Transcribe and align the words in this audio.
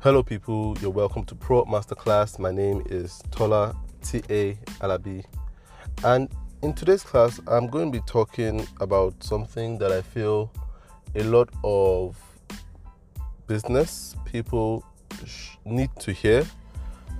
Hello, 0.00 0.22
people. 0.22 0.78
You're 0.80 0.92
welcome 0.92 1.24
to 1.24 1.34
Pro 1.34 1.64
Masterclass. 1.64 2.38
My 2.38 2.52
name 2.52 2.84
is 2.86 3.20
Tola 3.32 3.74
T.A. 4.00 4.54
Alabi. 4.80 5.24
And 6.04 6.30
in 6.62 6.72
today's 6.72 7.02
class, 7.02 7.40
I'm 7.48 7.66
going 7.66 7.90
to 7.90 7.98
be 7.98 8.04
talking 8.06 8.64
about 8.80 9.20
something 9.24 9.76
that 9.78 9.90
I 9.90 10.02
feel 10.02 10.52
a 11.16 11.24
lot 11.24 11.48
of 11.64 12.16
business 13.48 14.14
people 14.24 14.84
need 15.64 15.90
to 15.98 16.12
hear. 16.12 16.46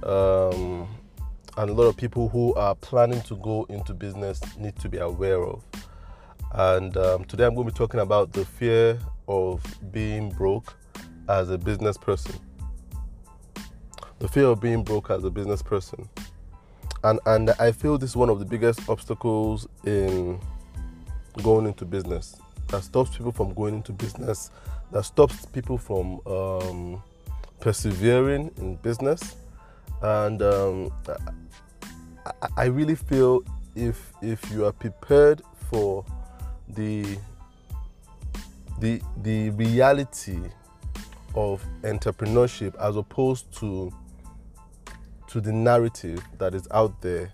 Um, 0.05 0.87
and 1.57 1.71
a 1.71 1.73
lot 1.73 1.87
of 1.87 1.97
people 1.97 2.29
who 2.29 2.55
are 2.55 2.77
planning 2.77 3.23
to 3.23 3.35
go 3.39 3.67
into 3.71 3.93
business 3.93 4.41
need 4.57 4.77
to 4.77 4.89
be 4.89 4.99
aware 4.99 5.43
of. 5.43 5.65
And 6.53 6.97
um, 6.97 7.25
today 7.25 7.45
I'm 7.45 7.57
going 7.57 7.67
to 7.67 7.73
be 7.73 7.77
talking 7.77 7.99
about 7.99 8.33
the 8.33 8.45
fear 8.45 9.01
of 9.27 9.65
being 9.91 10.31
broke 10.31 10.77
as 11.29 11.51
a 11.51 11.59
business 11.59 11.99
person 11.99 12.39
the 14.19 14.29
fear 14.29 14.47
of 14.47 14.61
being 14.61 14.83
broke 14.83 15.11
as 15.11 15.25
a 15.25 15.31
business 15.31 15.63
person. 15.63 16.09
And 17.05 17.21
and 17.27 17.51
I 17.61 17.73
feel 17.73 17.99
this 17.99 18.11
is 18.11 18.17
one 18.17 18.31
of 18.31 18.39
the 18.39 18.45
biggest 18.45 18.89
obstacles 18.89 19.69
in 19.85 20.41
going 21.43 21.67
into 21.67 21.85
business 21.85 22.37
that 22.69 22.83
stops 22.83 23.17
people 23.17 23.33
from 23.33 23.55
going 23.55 23.75
into 23.75 23.93
business, 23.93 24.51
that 24.93 25.05
stops 25.05 25.47
people 25.47 25.79
from 25.79 26.21
um, 26.27 27.03
persevering 27.61 28.51
in 28.59 28.77
business. 28.77 29.37
And 30.03 30.43
um, 30.43 30.93
I, 32.27 32.49
I 32.57 32.65
really 32.67 32.95
feel 32.95 33.43
if 33.75 34.13
if 34.21 34.51
you 34.51 34.67
are 34.67 34.73
prepared 34.73 35.43
for 35.71 36.05
the 36.69 37.17
the 38.81 39.01
the 39.23 39.51
reality 39.51 40.41
of 41.35 41.65
entrepreneurship 41.83 42.75
as 42.81 42.97
opposed 42.97 43.53
to 43.53 43.93
to 45.29 45.41
the 45.41 45.53
narrative 45.53 46.23
that 46.39 46.55
is 46.55 46.67
out 46.71 47.01
there, 47.01 47.31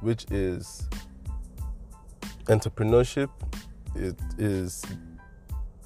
which 0.00 0.24
is 0.30 0.88
entrepreneurship 2.46 3.30
it 3.94 4.16
is 4.38 4.84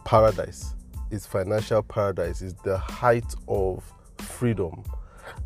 paradise. 0.04 0.74
It's 1.10 1.26
financial 1.26 1.82
paradise. 1.82 2.42
It's 2.42 2.54
the 2.62 2.78
height 2.78 3.34
of 3.48 3.82
freedom. 4.18 4.84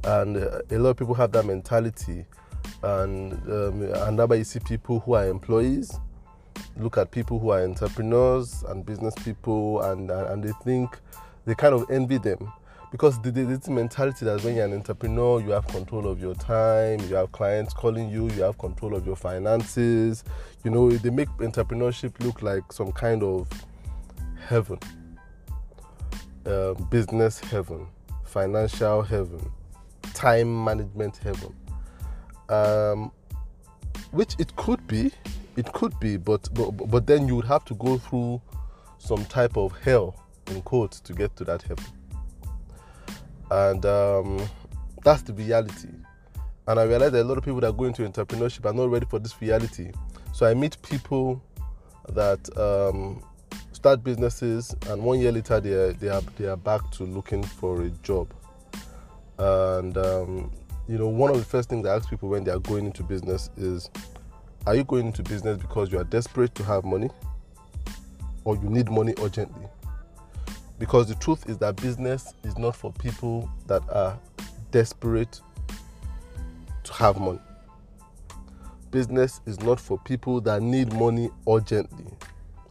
And 0.04 0.36
uh, 0.36 0.60
a 0.70 0.78
lot 0.78 0.90
of 0.90 0.96
people 0.98 1.14
have 1.14 1.32
that 1.32 1.46
mentality. 1.46 2.26
And 2.82 3.32
um, 3.50 3.82
and 3.82 4.18
that's 4.18 4.28
why 4.28 4.36
you 4.36 4.44
see 4.44 4.60
people 4.60 5.00
who 5.00 5.14
are 5.14 5.26
employees. 5.26 5.98
Look 6.76 6.98
at 6.98 7.10
people 7.10 7.38
who 7.38 7.50
are 7.50 7.62
entrepreneurs 7.64 8.62
and 8.68 8.84
business 8.84 9.14
people 9.24 9.82
and 9.82 10.10
and 10.10 10.42
they 10.42 10.52
think 10.64 10.98
they 11.46 11.54
kind 11.54 11.74
of 11.74 11.90
envy 11.90 12.18
them 12.18 12.52
because 12.90 13.20
the, 13.22 13.30
the, 13.30 13.44
this 13.44 13.68
mentality 13.68 14.24
that 14.24 14.42
when 14.42 14.56
you're 14.56 14.64
an 14.64 14.72
entrepreneur, 14.72 15.40
you 15.40 15.50
have 15.50 15.66
control 15.68 16.08
of 16.08 16.20
your 16.20 16.34
time, 16.34 17.00
you 17.08 17.14
have 17.14 17.30
clients 17.30 17.72
calling 17.72 18.08
you, 18.08 18.28
you 18.30 18.42
have 18.42 18.58
control 18.58 18.96
of 18.96 19.06
your 19.06 19.16
finances. 19.16 20.24
You 20.64 20.72
know, 20.72 20.90
they 20.90 21.10
make 21.10 21.28
entrepreneurship 21.38 22.18
look 22.24 22.42
like 22.42 22.72
some 22.72 22.90
kind 22.90 23.22
of 23.22 23.48
heaven, 24.44 24.78
uh, 26.46 26.74
business 26.90 27.38
heaven, 27.38 27.86
financial 28.24 29.02
heaven, 29.02 29.52
time 30.12 30.64
management 30.64 31.16
heaven. 31.18 31.54
Um, 32.48 33.12
which 34.10 34.34
it 34.40 34.54
could 34.56 34.84
be, 34.88 35.12
it 35.56 35.72
could 35.72 35.98
be, 36.00 36.16
but, 36.16 36.48
but 36.52 36.72
but 36.72 37.06
then 37.06 37.28
you 37.28 37.36
would 37.36 37.44
have 37.44 37.64
to 37.66 37.74
go 37.74 37.96
through 37.96 38.42
some 38.98 39.24
type 39.26 39.56
of 39.56 39.78
hell 39.78 40.16
in 40.48 40.60
quotes 40.62 40.98
to 41.00 41.12
get 41.12 41.36
to 41.36 41.44
that 41.44 41.62
heaven 41.62 41.84
and 43.50 43.84
um, 43.86 44.48
that's 45.04 45.22
the 45.22 45.32
reality. 45.32 45.88
And 46.66 46.78
I 46.78 46.84
realize 46.84 47.12
that 47.12 47.22
a 47.22 47.24
lot 47.24 47.38
of 47.38 47.44
people 47.44 47.60
that 47.60 47.76
go 47.76 47.84
into 47.84 48.02
entrepreneurship 48.02 48.64
are 48.64 48.72
not 48.72 48.90
ready 48.90 49.06
for 49.06 49.18
this 49.18 49.40
reality. 49.40 49.90
So 50.32 50.46
I 50.46 50.54
meet 50.54 50.80
people 50.82 51.42
that 52.10 52.40
um, 52.56 53.22
start 53.72 54.04
businesses, 54.04 54.74
and 54.88 55.02
one 55.02 55.18
year 55.20 55.32
later 55.32 55.60
they 55.60 55.72
are, 55.72 55.92
they 55.92 56.08
are 56.08 56.22
they 56.38 56.46
are 56.46 56.56
back 56.56 56.88
to 56.92 57.04
looking 57.04 57.42
for 57.42 57.82
a 57.82 57.90
job. 58.02 58.32
And 59.38 59.96
um, 59.96 60.52
you 60.86 60.98
know, 60.98 61.08
one 61.08 61.30
of 61.30 61.38
the 61.38 61.44
first 61.44 61.70
things 61.70 61.86
I 61.86 61.96
ask 61.96 62.08
people 62.08 62.28
when 62.28 62.44
they 62.44 62.50
are 62.50 62.58
going 62.58 62.86
into 62.86 63.02
business 63.02 63.50
is, 63.56 63.90
are 64.66 64.74
you 64.74 64.84
going 64.84 65.06
into 65.06 65.22
business 65.22 65.56
because 65.56 65.90
you 65.90 65.98
are 65.98 66.04
desperate 66.04 66.54
to 66.56 66.64
have 66.64 66.84
money, 66.84 67.10
or 68.44 68.56
you 68.56 68.68
need 68.68 68.90
money 68.90 69.14
urgently? 69.22 69.66
Because 70.80 71.08
the 71.08 71.14
truth 71.16 71.46
is 71.46 71.58
that 71.58 71.76
business 71.76 72.32
is 72.42 72.56
not 72.56 72.74
for 72.74 72.90
people 72.90 73.50
that 73.66 73.82
are 73.90 74.18
desperate 74.70 75.38
to 76.84 76.92
have 76.94 77.20
money. 77.20 77.38
Business 78.90 79.42
is 79.44 79.60
not 79.60 79.78
for 79.78 79.98
people 79.98 80.40
that 80.40 80.62
need 80.62 80.90
money 80.94 81.28
urgently. 81.46 82.06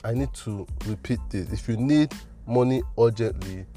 I 0.03 0.15
need 0.15 0.33
to 0.45 0.65
repeat 0.87 1.19
this. 1.29 1.53
If 1.53 1.69
you 1.69 1.77
need 1.77 2.11
money 2.47 2.81
urgently, 2.97 3.67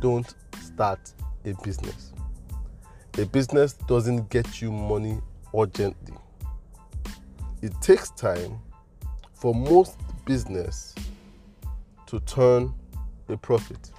don't 0.00 0.32
start 0.62 1.12
a 1.44 1.52
business. 1.64 2.12
A 3.18 3.26
business 3.26 3.72
doesn't 3.72 4.30
get 4.30 4.62
you 4.62 4.70
money 4.70 5.18
urgently. 5.52 6.16
It 7.60 7.72
takes 7.80 8.10
time 8.10 8.60
for 9.34 9.52
most 9.52 9.98
business 10.26 10.94
to 12.06 12.20
turn 12.20 12.72
a 13.30 13.36
profit. 13.36 13.90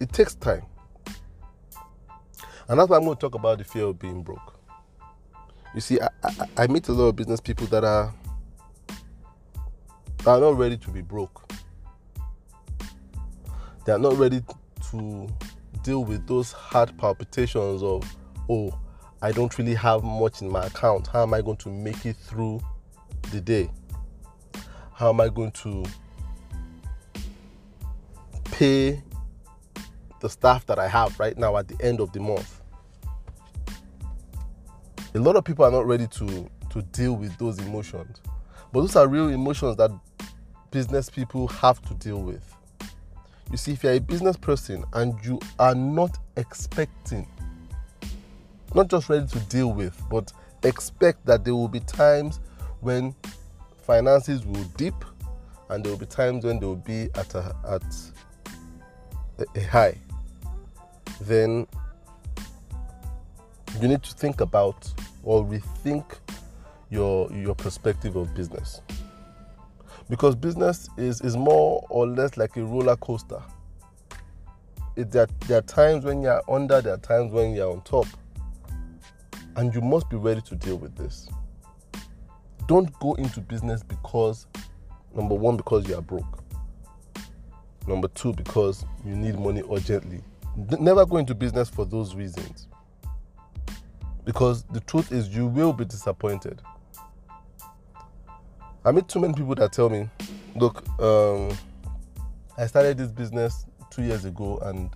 It 0.00 0.12
takes 0.12 0.34
time. 0.34 0.62
And 2.68 2.78
that's 2.78 2.88
why 2.88 2.96
I'm 2.96 3.04
going 3.04 3.16
to 3.16 3.20
talk 3.20 3.34
about 3.34 3.58
the 3.58 3.64
fear 3.64 3.84
of 3.84 3.98
being 3.98 4.22
broke. 4.22 4.60
You 5.74 5.80
see, 5.80 6.00
I, 6.00 6.08
I, 6.22 6.48
I 6.58 6.66
meet 6.66 6.88
a 6.88 6.92
lot 6.92 7.06
of 7.06 7.16
business 7.16 7.40
people 7.40 7.66
that 7.68 7.84
are, 7.84 8.12
that 10.18 10.28
are 10.28 10.40
not 10.40 10.56
ready 10.56 10.76
to 10.76 10.90
be 10.90 11.00
broke. 11.00 11.50
They 13.86 13.92
are 13.92 13.98
not 13.98 14.18
ready 14.18 14.42
to 14.90 15.28
deal 15.82 16.04
with 16.04 16.26
those 16.26 16.52
heart 16.52 16.96
palpitations 16.98 17.82
of, 17.82 18.04
oh, 18.50 18.78
I 19.22 19.32
don't 19.32 19.56
really 19.58 19.74
have 19.74 20.04
much 20.04 20.42
in 20.42 20.50
my 20.50 20.66
account. 20.66 21.06
How 21.06 21.22
am 21.22 21.34
I 21.34 21.40
going 21.40 21.56
to 21.58 21.70
make 21.70 22.04
it 22.04 22.16
through 22.16 22.60
the 23.30 23.40
day? 23.40 23.70
How 24.92 25.08
am 25.08 25.20
I 25.20 25.28
going 25.28 25.52
to 25.52 25.84
pay 28.58 29.00
the 30.18 30.28
staff 30.28 30.66
that 30.66 30.80
I 30.80 30.88
have 30.88 31.20
right 31.20 31.38
now 31.38 31.56
at 31.58 31.68
the 31.68 31.76
end 31.80 32.00
of 32.00 32.12
the 32.12 32.18
month. 32.18 32.60
A 35.14 35.18
lot 35.20 35.36
of 35.36 35.44
people 35.44 35.64
are 35.64 35.70
not 35.70 35.86
ready 35.86 36.08
to, 36.08 36.50
to 36.70 36.82
deal 36.90 37.14
with 37.14 37.38
those 37.38 37.60
emotions. 37.60 38.20
But 38.72 38.80
those 38.80 38.96
are 38.96 39.06
real 39.06 39.28
emotions 39.28 39.76
that 39.76 39.92
business 40.72 41.08
people 41.08 41.46
have 41.46 41.80
to 41.82 41.94
deal 41.94 42.20
with. 42.20 42.42
You 43.52 43.56
see, 43.56 43.74
if 43.74 43.84
you're 43.84 43.92
a 43.92 44.00
business 44.00 44.36
person 44.36 44.84
and 44.92 45.14
you 45.24 45.38
are 45.60 45.76
not 45.76 46.18
expecting, 46.36 47.28
not 48.74 48.88
just 48.88 49.08
ready 49.08 49.28
to 49.28 49.38
deal 49.46 49.72
with, 49.72 50.02
but 50.10 50.32
expect 50.64 51.24
that 51.26 51.44
there 51.44 51.54
will 51.54 51.68
be 51.68 51.80
times 51.80 52.40
when 52.80 53.14
finances 53.82 54.44
will 54.44 54.64
dip 54.76 55.04
and 55.70 55.84
there 55.84 55.92
will 55.92 55.98
be 55.98 56.06
times 56.06 56.44
when 56.44 56.58
they 56.58 56.66
will 56.66 56.74
be 56.74 57.08
at 57.14 57.36
a, 57.36 57.54
at 57.68 57.84
Eh, 59.38 59.44
a 59.54 59.60
high, 59.64 59.98
then 61.20 61.66
you 63.80 63.88
need 63.88 64.02
to 64.02 64.14
think 64.14 64.40
about 64.40 64.92
or 65.22 65.44
rethink 65.44 66.04
your 66.90 67.30
your 67.32 67.54
perspective 67.54 68.16
of 68.16 68.34
business. 68.34 68.80
Because 70.08 70.34
business 70.34 70.88
is, 70.96 71.20
is 71.20 71.36
more 71.36 71.84
or 71.90 72.06
less 72.06 72.36
like 72.38 72.56
a 72.56 72.64
roller 72.64 72.96
coaster. 72.96 73.42
It, 74.96 75.10
there, 75.10 75.28
there 75.46 75.58
are 75.58 75.62
times 75.62 76.04
when 76.04 76.22
you're 76.22 76.42
under, 76.50 76.80
there 76.80 76.94
are 76.94 76.98
times 76.98 77.30
when 77.30 77.54
you're 77.54 77.70
on 77.70 77.82
top. 77.82 78.06
And 79.56 79.74
you 79.74 79.82
must 79.82 80.08
be 80.08 80.16
ready 80.16 80.40
to 80.42 80.54
deal 80.54 80.76
with 80.76 80.96
this. 80.96 81.28
Don't 82.66 82.90
go 83.00 83.14
into 83.14 83.40
business 83.40 83.82
because, 83.82 84.46
number 85.14 85.34
one, 85.34 85.58
because 85.58 85.86
you 85.86 85.94
are 85.94 86.02
broke. 86.02 86.42
Number 87.88 88.08
two, 88.08 88.34
because 88.34 88.84
you 89.02 89.16
need 89.16 89.38
money 89.38 89.62
urgently. 89.72 90.20
Never 90.78 91.06
go 91.06 91.16
into 91.16 91.34
business 91.34 91.70
for 91.70 91.86
those 91.86 92.14
reasons. 92.14 92.68
Because 94.26 94.64
the 94.64 94.80
truth 94.80 95.10
is, 95.10 95.28
you 95.30 95.46
will 95.46 95.72
be 95.72 95.86
disappointed. 95.86 96.60
I 98.84 98.92
meet 98.92 99.08
too 99.08 99.20
many 99.20 99.32
people 99.32 99.54
that 99.54 99.72
tell 99.72 99.88
me, 99.88 100.06
look, 100.54 100.86
um, 101.00 101.56
I 102.58 102.66
started 102.66 102.98
this 102.98 103.10
business 103.10 103.64
two 103.90 104.02
years 104.02 104.26
ago 104.26 104.58
and 104.64 104.90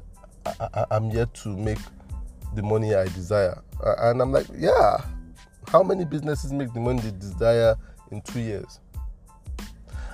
I, 0.61 0.85
am 0.91 1.11
yet 1.11 1.33
to 1.35 1.49
make 1.49 1.79
the 2.55 2.63
money 2.63 2.95
I 2.95 3.05
desire. 3.05 3.63
And 3.83 4.21
I'm 4.21 4.33
like, 4.33 4.47
yeah, 4.55 4.99
how 5.69 5.83
many 5.83 6.05
businesses 6.05 6.53
make 6.53 6.75
the 6.75 6.81
money 6.81 7.01
they 7.01 7.13
desire 7.13 7.75
in 8.11 8.21
two 8.21 8.41
years? 8.41 8.81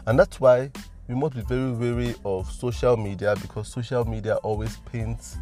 And 0.07 0.17
that's 0.17 0.39
why 0.39 0.71
we 1.09 1.15
must 1.15 1.35
be 1.35 1.41
very 1.41 1.73
wary 1.73 2.15
of 2.25 2.51
social 2.53 2.97
media 2.97 3.35
because 3.41 3.67
social 3.67 4.05
media 4.05 4.37
always 4.37 4.77
paints 4.93 5.39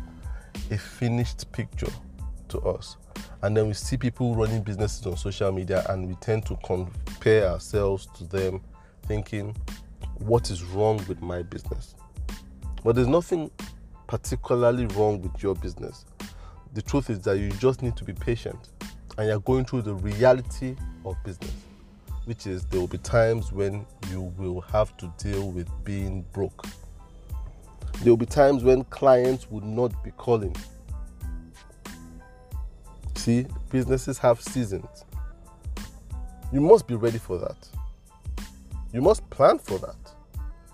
a 0.71 0.79
finished 0.79 1.51
picture 1.51 1.91
to 2.49 2.61
us. 2.61 2.97
And 3.43 3.57
then 3.57 3.67
we 3.67 3.75
see 3.75 3.97
people 3.97 4.37
running 4.37 4.63
businesses 4.63 5.05
on 5.07 5.17
social 5.17 5.51
media 5.51 5.85
and 5.89 6.07
we 6.09 6.15
tend 6.17 6.47
to 6.47 6.57
compare 6.65 7.49
ourselves 7.49 8.07
to 8.17 8.25
them, 8.25 8.61
thinking, 9.07 9.57
what 10.19 10.51
is 10.51 10.63
wrong 10.63 11.05
with 11.09 11.21
my 11.21 11.43
business? 11.43 11.97
But 12.85 12.95
there's 12.95 13.09
nothing 13.09 13.51
particularly 14.07 14.87
wrong 14.87 15.21
with 15.21 15.43
your 15.43 15.57
business. 15.57 16.05
The 16.75 16.83
truth 16.83 17.11
is 17.11 17.21
that 17.23 17.39
you 17.39 17.51
just 17.53 17.83
need 17.83 17.97
to 17.97 18.05
be 18.05 18.12
patient 18.12 18.71
and 19.19 19.27
you're 19.27 19.41
going 19.41 19.65
through 19.65 19.83
the 19.83 19.95
reality 19.95 20.77
of 21.05 21.17
business, 21.25 21.55
which 22.26 22.46
is 22.49 22.64
there 22.67 22.81
will 22.81 22.88
be 22.88 22.99
times 22.99 23.52
when 23.52 23.87
you 24.11 24.20
will 24.37 24.61
have 24.61 24.96
to 24.96 25.12
deal 25.17 25.52
with 25.52 25.69
being 25.84 26.23
broke. 26.32 26.67
There 28.02 28.12
will 28.12 28.17
be 28.17 28.26
times 28.26 28.64
when 28.64 28.82
clients 28.84 29.49
would 29.49 29.64
not 29.64 30.05
be 30.05 30.11
calling. 30.11 30.55
See, 33.14 33.46
businesses 33.70 34.19
have 34.19 34.40
seasons. 34.40 35.05
You 36.52 36.61
must 36.61 36.88
be 36.88 36.96
ready 36.96 37.19
for 37.19 37.38
that. 37.38 37.69
You 38.93 39.02
must 39.02 39.28
plan 39.31 39.58
for 39.58 39.78
that. 39.78 39.96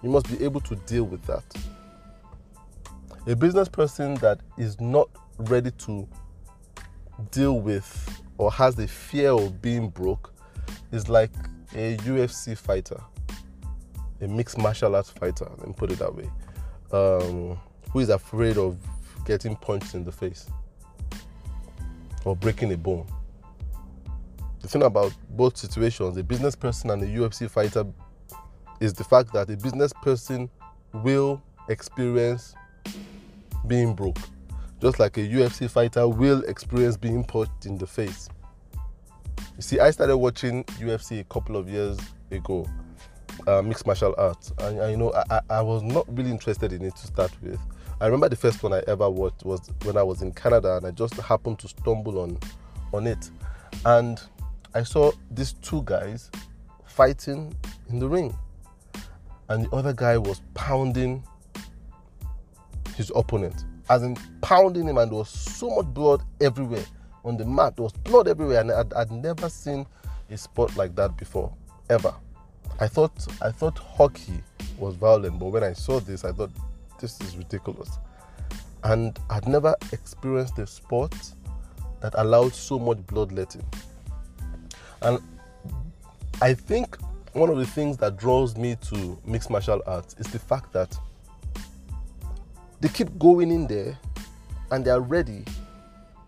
You 0.02 0.08
must 0.08 0.28
be 0.30 0.42
able 0.42 0.60
to 0.62 0.74
deal 0.74 1.04
with 1.04 1.22
that. 1.26 1.44
A 3.26 3.36
business 3.36 3.68
person 3.68 4.14
that 4.16 4.40
is 4.56 4.80
not 4.80 5.08
ready 5.36 5.70
to 5.70 6.08
deal 7.30 7.60
with 7.60 8.22
or 8.38 8.50
has 8.50 8.74
the 8.74 8.88
fear 8.88 9.32
of 9.32 9.60
being 9.60 9.90
broke 9.90 10.31
is 10.92 11.08
like 11.08 11.32
a 11.74 11.96
UFC 11.98 12.56
fighter, 12.56 13.00
a 14.20 14.28
mixed 14.28 14.58
martial 14.58 14.94
arts 14.94 15.10
fighter, 15.10 15.50
let 15.58 15.66
me 15.66 15.74
put 15.76 15.90
it 15.90 15.98
that 15.98 16.14
way, 16.14 16.30
um, 16.92 17.58
who 17.90 18.00
is 18.00 18.10
afraid 18.10 18.58
of 18.58 18.76
getting 19.24 19.56
punched 19.56 19.94
in 19.94 20.04
the 20.04 20.12
face 20.12 20.48
or 22.24 22.36
breaking 22.36 22.72
a 22.72 22.76
bone. 22.76 23.06
The 24.60 24.68
thing 24.68 24.82
about 24.82 25.12
both 25.30 25.56
situations, 25.56 26.16
a 26.16 26.22
business 26.22 26.54
person 26.54 26.90
and 26.90 27.02
a 27.02 27.06
UFC 27.06 27.50
fighter, 27.50 27.84
is 28.80 28.92
the 28.92 29.04
fact 29.04 29.32
that 29.32 29.50
a 29.50 29.56
business 29.56 29.92
person 30.02 30.48
will 30.92 31.42
experience 31.68 32.54
being 33.66 33.94
broke, 33.94 34.18
just 34.80 34.98
like 34.98 35.16
a 35.16 35.20
UFC 35.20 35.70
fighter 35.70 36.06
will 36.06 36.42
experience 36.44 36.96
being 36.96 37.24
punched 37.24 37.66
in 37.66 37.78
the 37.78 37.86
face. 37.86 38.28
You 39.56 39.62
see, 39.62 39.80
I 39.80 39.90
started 39.90 40.16
watching 40.16 40.64
UFC 40.64 41.20
a 41.20 41.24
couple 41.24 41.56
of 41.56 41.68
years 41.68 41.98
ago, 42.30 42.66
uh, 43.46 43.60
mixed 43.60 43.86
martial 43.86 44.14
arts, 44.16 44.52
and, 44.58 44.78
and 44.78 44.90
you 44.90 44.96
know, 44.96 45.12
I, 45.30 45.40
I 45.50 45.60
was 45.60 45.82
not 45.82 46.06
really 46.16 46.30
interested 46.30 46.72
in 46.72 46.82
it 46.82 46.96
to 46.96 47.06
start 47.06 47.30
with. 47.42 47.60
I 48.00 48.06
remember 48.06 48.30
the 48.30 48.36
first 48.36 48.62
one 48.62 48.72
I 48.72 48.82
ever 48.88 49.08
watched 49.10 49.44
was 49.44 49.70
when 49.84 49.98
I 49.98 50.02
was 50.02 50.22
in 50.22 50.32
Canada, 50.32 50.78
and 50.78 50.86
I 50.86 50.90
just 50.90 51.14
happened 51.14 51.58
to 51.60 51.68
stumble 51.68 52.20
on 52.20 52.38
on 52.94 53.06
it, 53.06 53.30
and 53.84 54.20
I 54.74 54.82
saw 54.84 55.12
these 55.30 55.52
two 55.54 55.82
guys 55.84 56.30
fighting 56.86 57.54
in 57.90 57.98
the 57.98 58.08
ring, 58.08 58.34
and 59.50 59.66
the 59.66 59.70
other 59.76 59.92
guy 59.92 60.16
was 60.16 60.40
pounding 60.54 61.22
his 62.96 63.12
opponent, 63.14 63.66
as 63.90 64.02
in 64.02 64.16
pounding 64.40 64.88
him, 64.88 64.96
and 64.96 65.10
there 65.10 65.18
was 65.18 65.28
so 65.28 65.68
much 65.76 65.86
blood 65.86 66.22
everywhere 66.40 66.84
on 67.24 67.36
the 67.36 67.44
mat. 67.44 67.76
There 67.76 67.84
was 67.84 67.92
blood 67.92 68.28
everywhere, 68.28 68.60
and 68.60 68.72
I'd, 68.72 68.92
I'd 68.94 69.10
never 69.10 69.48
seen 69.48 69.86
a 70.30 70.36
sport 70.36 70.76
like 70.76 70.94
that 70.96 71.16
before, 71.16 71.52
ever. 71.90 72.14
I 72.80 72.88
thought 72.88 73.12
I 73.40 73.50
thought 73.50 73.78
hockey 73.78 74.42
was 74.78 74.94
violent, 74.96 75.38
but 75.38 75.46
when 75.46 75.62
I 75.62 75.72
saw 75.72 76.00
this, 76.00 76.24
I 76.24 76.32
thought 76.32 76.50
this 77.00 77.20
is 77.20 77.36
ridiculous. 77.36 77.98
And 78.84 79.18
I'd 79.30 79.46
never 79.46 79.76
experienced 79.92 80.58
a 80.58 80.66
sport 80.66 81.14
that 82.00 82.14
allowed 82.16 82.54
so 82.54 82.78
much 82.78 82.98
bloodletting. 83.06 83.64
And 85.02 85.20
I 86.40 86.54
think 86.54 86.96
one 87.32 87.48
of 87.48 87.58
the 87.58 87.66
things 87.66 87.96
that 87.98 88.16
draws 88.16 88.56
me 88.56 88.76
to 88.88 89.18
mixed 89.24 89.50
martial 89.50 89.80
arts 89.86 90.16
is 90.18 90.26
the 90.26 90.38
fact 90.38 90.72
that 90.72 90.96
they 92.80 92.88
keep 92.88 93.16
going 93.18 93.50
in 93.50 93.66
there 93.66 93.96
and 94.72 94.84
they 94.84 94.90
are 94.90 95.00
ready 95.00 95.44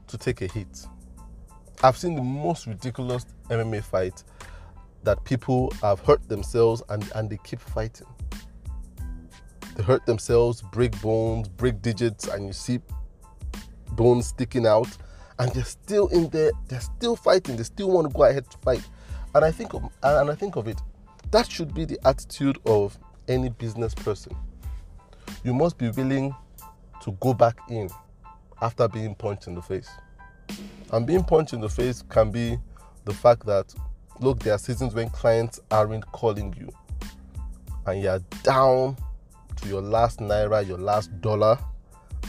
to 0.09 0.19
take 0.19 0.43
a 0.43 0.47
hit. 0.47 0.87
I've 1.83 1.97
seen 1.97 2.15
the 2.15 2.23
most 2.23 2.67
ridiculous 2.67 3.27
MMA 3.51 3.83
fight 3.83 4.25
that 5.03 5.23
people 5.25 5.73
have 5.83 6.01
hurt 6.01 6.27
themselves 6.29 6.83
and, 6.89 7.11
and 7.15 7.29
they 7.29 7.39
keep 7.45 7.61
fighting. 7.61 8.07
They 9.77 9.83
hurt 9.83 10.07
themselves, 10.07 10.63
break 10.63 11.01
bones, 11.03 11.49
break 11.49 11.83
digits, 11.83 12.29
and 12.29 12.47
you 12.47 12.53
see 12.53 12.81
bones 13.93 14.29
sticking 14.29 14.67
out, 14.67 14.89
and 15.39 15.53
they're 15.53 15.65
still 15.65 16.09
in 16.09 16.29
there, 16.31 16.53
they're 16.69 16.81
still 16.81 17.17
fighting, 17.17 17.57
they 17.57 17.65
still 17.65 17.91
want 17.91 18.09
to 18.09 18.17
go 18.17 18.25
ahead 18.25 18.49
to 18.51 18.59
fight. 18.59 18.89
And 19.35 19.45
I 19.45 19.51
think 19.51 19.75
of 19.75 19.83
and 20.03 20.31
I 20.31 20.35
think 20.35 20.57
of 20.57 20.69
it, 20.69 20.81
that 21.33 21.51
should 21.51 21.75
be 21.75 21.85
the 21.85 21.99
attitude 22.07 22.59
of 22.67 22.97
any 23.27 23.49
business 23.49 23.95
person. 23.95 24.37
You 25.43 25.55
must 25.55 25.77
be 25.77 25.91
willing 25.91 26.35
to 27.03 27.13
go 27.21 27.35
back 27.35 27.59
in 27.69 27.91
after 28.65 28.89
being 28.89 29.15
punched 29.15 29.47
in 29.47 29.55
the 29.55 29.61
face. 29.61 29.91
And 30.91 31.07
being 31.07 31.23
punched 31.23 31.53
in 31.53 31.61
the 31.61 31.69
face 31.69 32.03
can 32.09 32.31
be 32.31 32.57
the 33.05 33.13
fact 33.13 33.45
that, 33.45 33.75
look, 34.21 34.39
there 34.39 34.55
are 34.55 34.59
seasons 34.59 34.95
when 34.95 35.11
clients 35.11 35.61
aren't 35.71 36.07
calling 36.13 36.55
you 36.59 36.71
and 37.87 38.03
you're 38.03 38.21
down 38.43 38.97
to 39.57 39.69
your 39.69 39.83
last 39.83 40.19
naira, 40.19 40.67
your 40.67 40.79
last 40.79 41.21
dollar, 41.21 41.59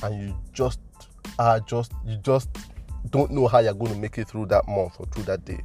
and 0.03 0.21
you 0.21 0.37
just 0.51 0.81
are 1.39 1.61
just, 1.61 1.93
you 2.05 2.17
just 2.17 2.49
don't 3.11 3.31
know 3.31 3.47
how 3.47 3.59
you're 3.59 3.73
going 3.73 3.93
to 3.93 3.97
make 3.97 4.17
it 4.17 4.27
through 4.27 4.47
that 4.47 4.67
month 4.67 4.95
or 4.99 5.05
through 5.05 5.23
that 5.23 5.45
day. 5.45 5.61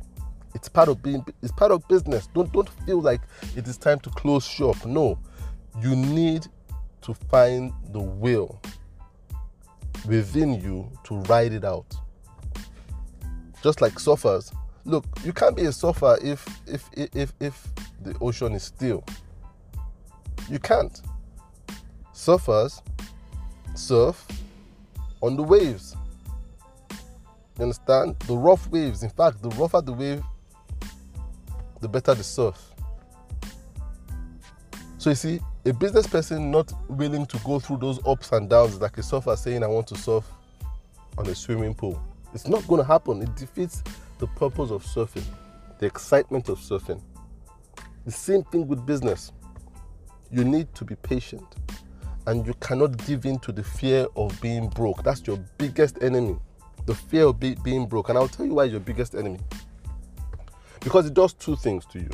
It's 0.54 0.68
part 0.68 0.88
of 0.88 1.02
being, 1.02 1.24
it's 1.42 1.52
part 1.52 1.72
of 1.72 1.86
business. 1.88 2.28
Don't, 2.28 2.52
don't 2.52 2.68
feel 2.86 3.00
like 3.00 3.22
it 3.56 3.66
is 3.66 3.76
time 3.76 3.98
to 4.00 4.10
close 4.10 4.46
shop. 4.46 4.86
No, 4.86 5.18
you 5.80 5.96
need 5.96 6.46
to 7.00 7.14
find 7.14 7.72
the 7.90 8.00
will 8.00 8.60
within 10.06 10.60
you 10.60 10.90
to 11.04 11.16
ride 11.22 11.52
it 11.52 11.64
out. 11.64 11.94
Just 13.62 13.80
like 13.80 13.94
surfers, 13.94 14.54
look, 14.84 15.04
you 15.24 15.32
can't 15.32 15.56
be 15.56 15.66
a 15.66 15.72
surfer 15.72 16.18
if 16.22 16.46
if 16.66 16.88
if 16.94 17.32
if 17.40 17.68
the 18.02 18.16
ocean 18.20 18.54
is 18.54 18.62
still. 18.62 19.04
You 20.48 20.58
can't. 20.58 21.00
Surfers 22.14 22.82
surf 23.74 24.26
on 25.20 25.36
the 25.36 25.42
waves. 25.42 25.96
You 27.58 27.64
understand? 27.64 28.18
The 28.20 28.36
rough 28.36 28.68
waves. 28.68 29.02
In 29.02 29.10
fact, 29.10 29.42
the 29.42 29.50
rougher 29.50 29.82
the 29.82 29.92
wave, 29.92 30.22
the 31.80 31.88
better 31.88 32.14
the 32.14 32.24
surf. 32.24 32.58
So 34.98 35.10
you 35.10 35.16
see, 35.16 35.40
a 35.66 35.72
business 35.72 36.06
person 36.06 36.50
not 36.50 36.72
willing 36.88 37.26
to 37.26 37.38
go 37.38 37.58
through 37.58 37.78
those 37.78 38.00
ups 38.06 38.32
and 38.32 38.48
downs 38.48 38.80
like 38.80 38.96
a 38.96 39.02
surfer 39.02 39.36
saying 39.36 39.62
I 39.62 39.66
want 39.66 39.86
to 39.88 39.96
surf 39.96 40.24
on 41.18 41.26
a 41.26 41.34
swimming 41.34 41.74
pool. 41.74 42.00
It's 42.32 42.48
not 42.48 42.66
going 42.66 42.80
to 42.80 42.86
happen. 42.86 43.22
It 43.22 43.34
defeats 43.36 43.82
the 44.18 44.26
purpose 44.26 44.70
of 44.70 44.84
surfing, 44.84 45.24
the 45.78 45.86
excitement 45.86 46.48
of 46.48 46.58
surfing. 46.58 47.02
The 48.06 48.12
same 48.12 48.42
thing 48.44 48.66
with 48.68 48.86
business. 48.86 49.32
You 50.30 50.44
need 50.44 50.72
to 50.76 50.84
be 50.84 50.94
patient 50.96 51.56
and 52.26 52.46
you 52.46 52.54
cannot 52.60 52.96
give 53.06 53.26
in 53.26 53.38
to 53.40 53.52
the 53.52 53.62
fear 53.62 54.06
of 54.16 54.40
being 54.40 54.68
broke. 54.68 55.02
That's 55.02 55.26
your 55.26 55.38
biggest 55.58 56.02
enemy. 56.02 56.38
The 56.86 56.94
fear 56.94 57.24
of 57.24 57.40
be- 57.40 57.56
being 57.62 57.86
broke. 57.86 58.08
And 58.08 58.16
I'll 58.16 58.28
tell 58.28 58.46
you 58.46 58.54
why 58.54 58.64
your 58.64 58.80
biggest 58.80 59.14
enemy. 59.14 59.40
Because 60.80 61.06
it 61.06 61.14
does 61.14 61.34
two 61.34 61.56
things 61.56 61.84
to 61.86 61.98
you. 61.98 62.08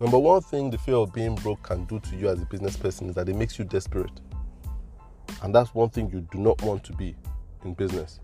Number 0.00 0.18
one 0.18 0.40
thing 0.40 0.70
the 0.70 0.78
fear 0.78 0.96
of 0.96 1.12
being 1.12 1.36
broke 1.36 1.62
can 1.62 1.84
do 1.84 2.00
to 2.00 2.16
you 2.16 2.28
as 2.28 2.42
a 2.42 2.46
business 2.46 2.76
person 2.76 3.08
is 3.08 3.14
that 3.14 3.28
it 3.28 3.36
makes 3.36 3.58
you 3.58 3.64
desperate. 3.64 4.20
And 5.42 5.54
that's 5.54 5.72
one 5.72 5.88
thing 5.90 6.10
you 6.10 6.20
do 6.32 6.38
not 6.38 6.60
want 6.62 6.82
to 6.84 6.92
be 6.92 7.14
in 7.64 7.74
business. 7.74 8.18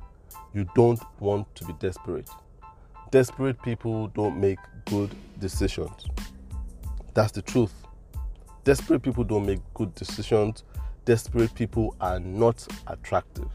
You 0.52 0.68
don't 0.74 1.00
want 1.20 1.54
to 1.54 1.64
be 1.64 1.72
desperate. 1.74 2.28
Desperate 3.12 3.62
people 3.62 4.08
don't 4.08 4.40
make 4.40 4.58
good 4.86 5.14
decisions. 5.38 6.06
That's 7.14 7.32
the 7.32 7.42
truth. 7.42 7.72
Desperate 8.64 9.02
people 9.02 9.22
don't 9.22 9.46
make 9.46 9.60
good 9.74 9.94
decisions. 9.94 10.64
Desperate 11.04 11.54
people 11.54 11.94
are 12.00 12.18
not 12.18 12.66
attractive. 12.88 13.48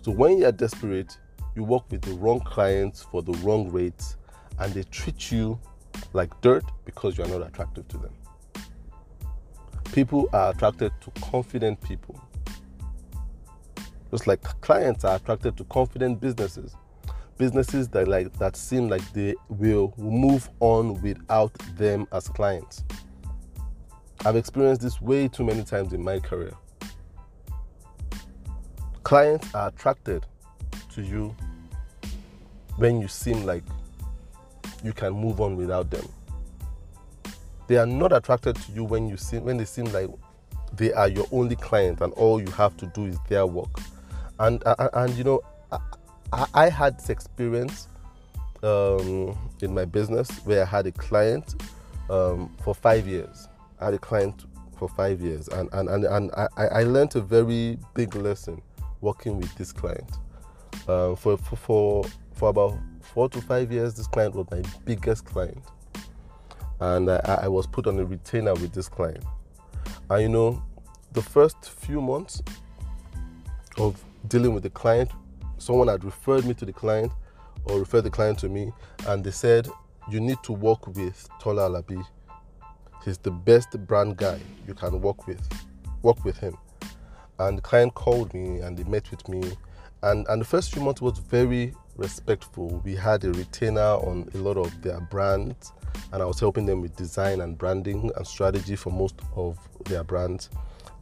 So 0.00 0.12
when 0.12 0.38
you're 0.38 0.52
desperate, 0.52 1.16
you 1.54 1.62
work 1.62 1.90
with 1.90 2.00
the 2.02 2.14
wrong 2.14 2.40
clients 2.40 3.02
for 3.02 3.22
the 3.22 3.32
wrong 3.44 3.70
rates 3.70 4.16
and 4.58 4.72
they 4.72 4.84
treat 4.84 5.30
you 5.30 5.60
like 6.14 6.38
dirt 6.40 6.64
because 6.84 7.16
you 7.16 7.24
are 7.24 7.28
not 7.28 7.46
attractive 7.46 7.86
to 7.88 7.98
them. 7.98 8.12
People 9.92 10.28
are 10.32 10.50
attracted 10.50 10.92
to 11.02 11.10
confident 11.20 11.80
people. 11.82 12.20
Just 14.10 14.26
like 14.26 14.42
clients 14.60 15.04
are 15.04 15.16
attracted 15.16 15.56
to 15.56 15.64
confident 15.64 16.20
businesses. 16.20 16.74
Businesses 17.38 17.88
that 17.88 18.08
like 18.08 18.32
that 18.38 18.56
seem 18.56 18.88
like 18.88 19.02
they 19.12 19.34
will 19.48 19.94
move 19.96 20.48
on 20.60 21.00
without 21.02 21.52
them 21.76 22.06
as 22.12 22.28
clients. 22.28 22.84
I've 24.24 24.36
experienced 24.36 24.82
this 24.82 25.00
way 25.00 25.28
too 25.28 25.44
many 25.44 25.64
times 25.64 25.92
in 25.92 26.02
my 26.02 26.20
career. 26.20 26.52
Clients 29.02 29.52
are 29.54 29.68
attracted 29.68 30.26
to 30.94 31.02
you 31.02 31.34
when 32.76 33.00
you 33.00 33.08
seem 33.08 33.44
like 33.44 33.64
you 34.82 34.92
can 34.92 35.12
move 35.12 35.40
on 35.40 35.56
without 35.56 35.90
them. 35.90 36.08
They 37.68 37.76
are 37.76 37.86
not 37.86 38.12
attracted 38.12 38.56
to 38.56 38.72
you 38.72 38.84
when 38.84 39.08
you 39.08 39.16
seem 39.16 39.44
when 39.44 39.56
they 39.56 39.64
seem 39.64 39.86
like 39.86 40.08
they 40.74 40.92
are 40.92 41.08
your 41.08 41.26
only 41.32 41.56
client 41.56 42.00
and 42.00 42.12
all 42.14 42.40
you 42.40 42.50
have 42.52 42.76
to 42.78 42.86
do 42.86 43.06
is 43.06 43.18
their 43.28 43.46
work. 43.46 43.70
And 44.38 44.62
and, 44.66 44.90
and 44.92 45.14
you 45.14 45.24
know, 45.24 45.42
I, 46.32 46.46
I, 46.54 46.68
had 46.68 46.98
this 46.98 47.10
experience 47.10 47.88
um, 48.62 49.36
in 49.60 49.74
my 49.74 49.84
business 49.84 50.30
where 50.44 50.62
I 50.62 50.66
had 50.66 50.86
a 50.86 50.92
client 50.92 51.62
um, 52.10 52.54
for 52.62 52.74
five 52.74 53.06
years. 53.06 53.48
I 53.80 53.86
had 53.86 53.94
a 53.94 53.98
client 53.98 54.46
for 54.78 54.88
five 54.88 55.20
years, 55.20 55.48
and 55.48 55.68
and 55.72 55.88
and, 55.88 56.04
and 56.04 56.30
I, 56.32 56.48
I 56.56 56.82
learned 56.84 57.14
a 57.16 57.20
very 57.20 57.78
big 57.94 58.14
lesson 58.16 58.60
working 59.00 59.38
with 59.38 59.54
this 59.56 59.72
client. 59.72 60.10
Uh, 60.88 61.14
for 61.14 61.36
for 61.36 62.04
for 62.32 62.48
about 62.48 62.76
four 63.12 63.28
to 63.28 63.40
five 63.42 63.70
years, 63.70 63.94
this 63.94 64.06
client 64.06 64.34
was 64.34 64.46
my 64.50 64.62
biggest 64.84 65.26
client, 65.26 65.62
and 66.80 67.10
I, 67.10 67.40
I 67.42 67.48
was 67.48 67.66
put 67.66 67.86
on 67.86 67.98
a 67.98 68.04
retainer 68.04 68.54
with 68.54 68.72
this 68.72 68.88
client. 68.88 69.24
And 70.08 70.22
you 70.22 70.28
know, 70.28 70.62
the 71.12 71.22
first 71.22 71.70
few 71.70 72.00
months 72.00 72.42
of 73.76 74.02
dealing 74.28 74.54
with 74.54 74.62
the 74.62 74.70
client, 74.70 75.10
someone 75.58 75.88
had 75.88 76.04
referred 76.04 76.46
me 76.46 76.54
to 76.54 76.64
the 76.64 76.72
client 76.72 77.12
or 77.66 77.78
referred 77.78 78.02
the 78.02 78.10
client 78.10 78.38
to 78.38 78.48
me, 78.48 78.72
and 79.06 79.22
they 79.22 79.30
said, 79.30 79.68
You 80.10 80.20
need 80.20 80.38
to 80.44 80.52
work 80.52 80.86
with 80.86 81.28
Tola 81.38 81.68
Alabi. 81.68 82.04
He's 83.04 83.18
the 83.18 83.30
best 83.30 83.78
brand 83.86 84.16
guy 84.16 84.40
you 84.66 84.74
can 84.74 85.00
work 85.00 85.26
with. 85.26 85.46
Work 86.02 86.24
with 86.24 86.38
him. 86.38 86.56
And 87.38 87.58
the 87.58 87.62
client 87.62 87.94
called 87.94 88.32
me 88.32 88.60
and 88.60 88.76
they 88.76 88.84
met 88.84 89.10
with 89.10 89.28
me. 89.28 89.42
And, 90.02 90.26
and 90.28 90.40
the 90.40 90.44
first 90.44 90.72
few 90.72 90.82
months 90.82 91.00
was 91.00 91.18
very 91.18 91.74
respectful. 91.96 92.80
We 92.84 92.94
had 92.94 93.24
a 93.24 93.32
retainer 93.32 93.80
on 93.80 94.28
a 94.34 94.38
lot 94.38 94.56
of 94.56 94.82
their 94.82 95.00
brands, 95.00 95.72
and 96.12 96.22
I 96.22 96.26
was 96.26 96.40
helping 96.40 96.66
them 96.66 96.80
with 96.80 96.96
design 96.96 97.40
and 97.40 97.56
branding 97.56 98.10
and 98.16 98.26
strategy 98.26 98.76
for 98.76 98.90
most 98.90 99.20
of 99.36 99.58
their 99.84 100.04
brands. 100.04 100.50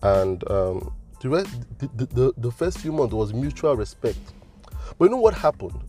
And 0.02 0.48
um, 0.50 0.92
the, 1.20 1.28
rest, 1.28 1.50
the, 1.78 2.06
the, 2.06 2.32
the 2.36 2.50
first 2.50 2.78
few 2.78 2.92
months 2.92 3.14
was 3.14 3.32
mutual 3.32 3.76
respect. 3.76 4.18
But 4.98 5.04
you 5.06 5.10
know 5.10 5.18
what 5.18 5.34
happened? 5.34 5.80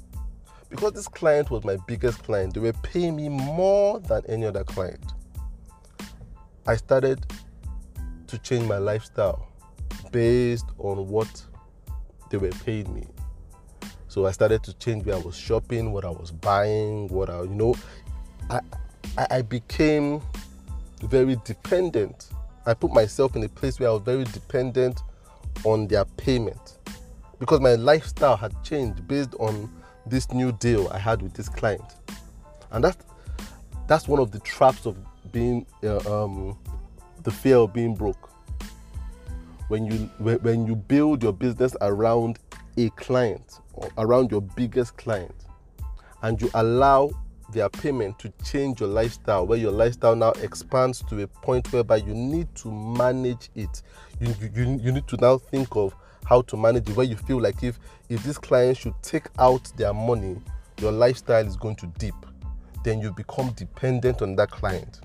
Because 0.69 0.93
this 0.93 1.07
client 1.07 1.49
was 1.49 1.63
my 1.63 1.77
biggest 1.87 2.23
client, 2.23 2.53
they 2.53 2.61
were 2.61 2.73
paying 2.73 3.15
me 3.15 3.27
more 3.27 3.99
than 3.99 4.23
any 4.27 4.45
other 4.45 4.63
client. 4.63 5.03
I 6.65 6.75
started 6.75 7.25
to 8.27 8.37
change 8.37 8.67
my 8.67 8.77
lifestyle 8.77 9.47
based 10.11 10.67
on 10.77 11.07
what 11.07 11.43
they 12.29 12.37
were 12.37 12.51
paying 12.65 12.93
me. 12.93 13.05
So 14.11 14.25
I 14.25 14.31
started 14.31 14.61
to 14.63 14.73
change 14.73 15.05
where 15.05 15.15
I 15.15 15.19
was 15.19 15.37
shopping, 15.37 15.93
what 15.93 16.03
I 16.03 16.09
was 16.09 16.31
buying, 16.31 17.07
what 17.07 17.29
I, 17.29 17.43
you 17.43 17.47
know, 17.47 17.75
I, 18.49 18.59
I 19.17 19.41
became 19.41 20.21
very 21.03 21.37
dependent. 21.45 22.27
I 22.65 22.73
put 22.73 22.91
myself 22.91 23.37
in 23.37 23.43
a 23.45 23.47
place 23.47 23.79
where 23.79 23.87
I 23.87 23.93
was 23.93 24.01
very 24.01 24.25
dependent 24.25 24.99
on 25.63 25.87
their 25.87 26.03
payment 26.03 26.77
because 27.39 27.61
my 27.61 27.75
lifestyle 27.75 28.35
had 28.35 28.51
changed 28.65 29.07
based 29.07 29.33
on 29.39 29.71
this 30.05 30.29
new 30.33 30.51
deal 30.51 30.89
I 30.89 30.99
had 30.99 31.21
with 31.21 31.33
this 31.33 31.47
client. 31.47 31.95
And 32.71 32.83
that's 32.83 32.97
that's 33.87 34.09
one 34.09 34.19
of 34.19 34.31
the 34.31 34.39
traps 34.39 34.85
of 34.85 34.97
being 35.31 35.65
uh, 35.85 36.23
um, 36.23 36.57
the 37.23 37.31
fear 37.31 37.59
of 37.59 37.73
being 37.73 37.95
broke. 37.95 38.29
When 39.69 39.85
you 39.85 39.99
when 40.19 40.67
you 40.67 40.75
build 40.75 41.23
your 41.23 41.31
business 41.31 41.77
around 41.79 42.39
a 42.75 42.89
client 42.89 43.61
around 43.97 44.31
your 44.31 44.41
biggest 44.41 44.97
client 44.97 45.35
and 46.23 46.41
you 46.41 46.49
allow 46.53 47.09
their 47.51 47.69
payment 47.69 48.17
to 48.19 48.31
change 48.45 48.79
your 48.79 48.89
lifestyle 48.89 49.45
where 49.45 49.57
your 49.57 49.71
lifestyle 49.71 50.15
now 50.15 50.31
expands 50.41 51.03
to 51.03 51.21
a 51.21 51.27
point 51.27 51.71
whereby 51.73 51.97
you 51.97 52.13
need 52.13 52.47
to 52.55 52.71
manage 52.71 53.49
it 53.55 53.81
you, 54.19 54.33
you, 54.55 54.79
you 54.81 54.91
need 54.91 55.07
to 55.07 55.17
now 55.17 55.37
think 55.37 55.75
of 55.75 55.93
how 56.25 56.41
to 56.41 56.55
manage 56.55 56.87
it 56.89 56.95
where 56.95 57.05
you 57.05 57.15
feel 57.15 57.41
like 57.41 57.61
if 57.63 57.79
if 58.09 58.23
this 58.23 58.37
client 58.37 58.77
should 58.77 58.93
take 59.01 59.27
out 59.39 59.71
their 59.75 59.93
money 59.93 60.37
your 60.79 60.91
lifestyle 60.91 61.45
is 61.45 61.57
going 61.57 61.75
to 61.75 61.87
dip 61.97 62.15
then 62.83 62.99
you 62.99 63.11
become 63.11 63.51
dependent 63.51 64.21
on 64.21 64.35
that 64.35 64.49
client 64.49 65.01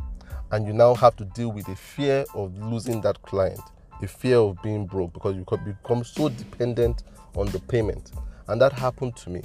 and 0.52 0.66
you 0.66 0.72
now 0.72 0.94
have 0.94 1.16
to 1.16 1.24
deal 1.24 1.50
with 1.50 1.66
the 1.66 1.74
fear 1.74 2.24
of 2.34 2.56
losing 2.58 3.00
that 3.00 3.20
client 3.22 3.60
the 4.00 4.08
fear 4.08 4.36
of 4.38 4.60
being 4.62 4.86
broke 4.86 5.12
because 5.12 5.36
you 5.36 5.44
could 5.44 5.64
become 5.64 6.04
so 6.04 6.28
dependent 6.28 7.02
on 7.34 7.46
the 7.46 7.58
payment. 7.60 8.12
And 8.48 8.60
that 8.60 8.72
happened 8.72 9.16
to 9.16 9.30
me. 9.30 9.42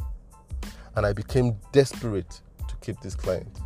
And 0.95 1.05
I 1.05 1.13
became 1.13 1.57
desperate 1.71 2.41
to 2.67 2.75
keep 2.81 2.99
this 3.01 3.15
client. 3.15 3.59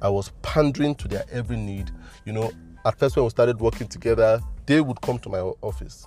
I 0.00 0.08
was 0.08 0.30
pandering 0.42 0.94
to 0.96 1.08
their 1.08 1.24
every 1.30 1.56
need. 1.56 1.90
You 2.24 2.32
know, 2.32 2.52
at 2.84 2.98
first 2.98 3.16
when 3.16 3.24
we 3.24 3.30
started 3.30 3.58
working 3.60 3.88
together, 3.88 4.40
they 4.66 4.80
would 4.80 5.00
come 5.00 5.18
to 5.20 5.28
my 5.28 5.40
office. 5.40 6.06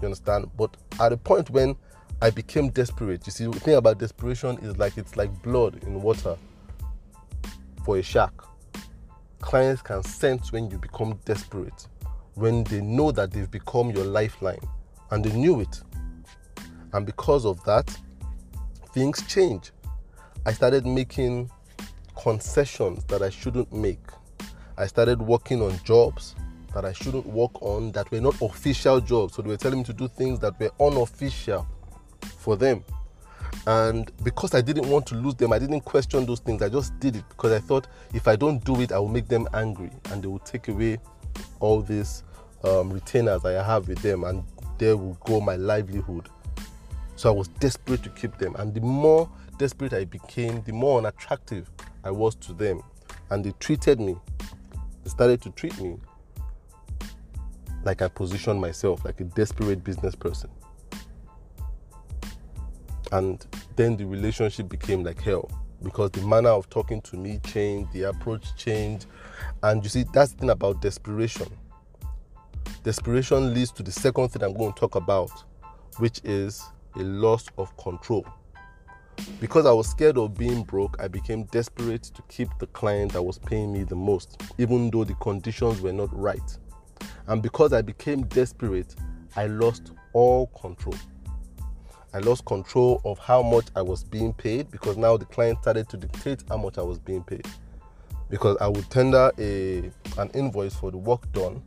You 0.00 0.06
understand? 0.06 0.50
But 0.56 0.76
at 1.00 1.12
a 1.12 1.16
point 1.16 1.50
when 1.50 1.76
I 2.20 2.30
became 2.30 2.70
desperate, 2.70 3.26
you 3.26 3.32
see, 3.32 3.46
the 3.46 3.60
thing 3.60 3.74
about 3.74 3.98
desperation 3.98 4.58
is 4.58 4.76
like 4.78 4.96
it's 4.98 5.16
like 5.16 5.42
blood 5.42 5.82
in 5.84 6.02
water 6.02 6.36
for 7.84 7.98
a 7.98 8.02
shark. 8.02 8.46
Clients 9.40 9.82
can 9.82 10.02
sense 10.02 10.52
when 10.52 10.70
you 10.70 10.78
become 10.78 11.18
desperate 11.24 11.86
when 12.36 12.64
they 12.64 12.82
know 12.82 13.10
that 13.10 13.30
they've 13.30 13.50
become 13.50 13.90
your 13.90 14.04
lifeline 14.04 14.60
and 15.10 15.24
they 15.24 15.32
knew 15.32 15.60
it. 15.60 15.80
And 16.96 17.04
because 17.04 17.44
of 17.44 17.62
that, 17.64 17.94
things 18.94 19.20
change. 19.28 19.70
I 20.46 20.52
started 20.52 20.86
making 20.86 21.50
concessions 22.18 23.04
that 23.04 23.20
I 23.20 23.28
shouldn't 23.28 23.70
make. 23.70 24.00
I 24.78 24.86
started 24.86 25.20
working 25.20 25.60
on 25.60 25.78
jobs 25.84 26.34
that 26.72 26.86
I 26.86 26.94
shouldn't 26.94 27.26
work 27.26 27.60
on 27.60 27.92
that 27.92 28.10
were 28.10 28.22
not 28.22 28.40
official 28.40 29.00
jobs. 29.02 29.34
So 29.34 29.42
they 29.42 29.48
were 29.50 29.58
telling 29.58 29.80
me 29.80 29.84
to 29.84 29.92
do 29.92 30.08
things 30.08 30.38
that 30.38 30.58
were 30.58 30.70
unofficial 30.80 31.66
for 32.38 32.56
them. 32.56 32.82
And 33.66 34.10
because 34.24 34.54
I 34.54 34.62
didn't 34.62 34.88
want 34.88 35.06
to 35.08 35.16
lose 35.16 35.34
them, 35.34 35.52
I 35.52 35.58
didn't 35.58 35.82
question 35.82 36.24
those 36.24 36.40
things. 36.40 36.62
I 36.62 36.70
just 36.70 36.98
did 36.98 37.16
it 37.16 37.28
because 37.28 37.52
I 37.52 37.58
thought 37.58 37.88
if 38.14 38.26
I 38.26 38.36
don't 38.36 38.64
do 38.64 38.80
it, 38.80 38.90
I 38.90 38.98
will 38.98 39.08
make 39.08 39.28
them 39.28 39.46
angry 39.52 39.90
and 40.10 40.22
they 40.22 40.28
will 40.28 40.38
take 40.38 40.68
away 40.68 40.98
all 41.60 41.82
these 41.82 42.22
um, 42.64 42.90
retainers 42.90 43.44
I 43.44 43.62
have 43.62 43.86
with 43.86 43.98
them, 44.00 44.24
and 44.24 44.42
there 44.78 44.96
will 44.96 45.18
go 45.24 45.40
my 45.40 45.56
livelihood. 45.56 46.30
So 47.16 47.30
I 47.30 47.32
was 47.32 47.48
desperate 47.48 48.02
to 48.02 48.10
keep 48.10 48.36
them, 48.38 48.54
and 48.56 48.74
the 48.74 48.80
more 48.80 49.28
desperate 49.58 49.94
I 49.94 50.04
became, 50.04 50.62
the 50.62 50.72
more 50.72 50.98
unattractive 50.98 51.70
I 52.04 52.10
was 52.10 52.34
to 52.36 52.52
them, 52.52 52.82
and 53.30 53.42
they 53.42 53.52
treated 53.58 53.98
me. 53.98 54.16
They 55.02 55.10
started 55.10 55.40
to 55.42 55.50
treat 55.50 55.80
me 55.80 55.98
like 57.84 58.02
I 58.02 58.08
positioned 58.08 58.60
myself 58.60 59.04
like 59.04 59.20
a 59.20 59.24
desperate 59.24 59.82
business 59.82 60.14
person. 60.14 60.50
And 63.12 63.46
then 63.76 63.96
the 63.96 64.04
relationship 64.04 64.68
became 64.68 65.04
like 65.04 65.20
hell 65.20 65.48
because 65.82 66.10
the 66.10 66.20
manner 66.22 66.50
of 66.50 66.68
talking 66.68 67.00
to 67.02 67.16
me 67.16 67.38
changed, 67.46 67.92
the 67.92 68.02
approach 68.04 68.56
changed. 68.56 69.06
And 69.62 69.82
you 69.82 69.88
see, 69.88 70.04
that's 70.12 70.32
the 70.32 70.38
thing 70.38 70.50
about 70.50 70.82
desperation. 70.82 71.46
Desperation 72.82 73.54
leads 73.54 73.70
to 73.72 73.82
the 73.82 73.92
second 73.92 74.30
thing 74.30 74.42
I'm 74.42 74.54
going 74.54 74.72
to 74.72 74.78
talk 74.78 74.96
about, 74.96 75.30
which 75.98 76.20
is 76.24 76.64
a 76.96 77.02
loss 77.02 77.46
of 77.58 77.76
control. 77.76 78.26
Because 79.40 79.66
I 79.66 79.72
was 79.72 79.88
scared 79.88 80.18
of 80.18 80.34
being 80.34 80.62
broke, 80.62 80.96
I 81.00 81.08
became 81.08 81.44
desperate 81.44 82.02
to 82.04 82.22
keep 82.28 82.48
the 82.58 82.66
client 82.68 83.12
that 83.12 83.22
was 83.22 83.38
paying 83.38 83.72
me 83.72 83.82
the 83.82 83.96
most, 83.96 84.42
even 84.58 84.90
though 84.90 85.04
the 85.04 85.14
conditions 85.14 85.80
were 85.80 85.92
not 85.92 86.14
right. 86.16 86.58
And 87.26 87.42
because 87.42 87.72
I 87.72 87.82
became 87.82 88.22
desperate, 88.26 88.94
I 89.34 89.46
lost 89.46 89.92
all 90.12 90.46
control. 90.48 90.94
I 92.14 92.18
lost 92.20 92.44
control 92.46 93.02
of 93.04 93.18
how 93.18 93.42
much 93.42 93.66
I 93.74 93.82
was 93.82 94.02
being 94.02 94.32
paid 94.32 94.70
because 94.70 94.96
now 94.96 95.16
the 95.16 95.26
client 95.26 95.58
started 95.60 95.88
to 95.90 95.96
dictate 95.98 96.42
how 96.48 96.56
much 96.56 96.78
I 96.78 96.82
was 96.82 96.98
being 96.98 97.22
paid. 97.22 97.46
Because 98.30 98.56
I 98.60 98.68
would 98.68 98.88
tender 98.90 99.30
a, 99.38 99.90
an 100.18 100.30
invoice 100.34 100.74
for 100.74 100.90
the 100.90 100.96
work 100.96 101.30
done, 101.32 101.62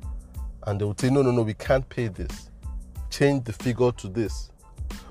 and 0.66 0.82
they 0.82 0.86
would 0.86 1.00
say, 1.00 1.10
No, 1.10 1.22
no, 1.22 1.32
no, 1.32 1.44
we 1.44 1.54
can't 1.54 1.88
pay 1.88 2.08
this. 2.08 2.50
Change 3.10 3.46
the 3.46 3.54
figure 3.54 3.92
to 3.92 4.08
this. 4.08 4.50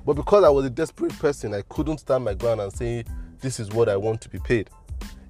But 0.09 0.15
because 0.15 0.43
I 0.43 0.49
was 0.49 0.65
a 0.65 0.71
desperate 0.71 1.13
person, 1.19 1.53
I 1.53 1.61
couldn't 1.69 1.99
stand 1.99 2.25
my 2.25 2.33
ground 2.33 2.63
and 2.63 2.73
say, 2.73 3.05
This 3.43 3.61
is 3.61 3.69
what 3.69 3.91
I 3.91 3.97
want 3.99 4.23
to 4.23 4.31
be 4.31 4.39
paid. 4.39 4.71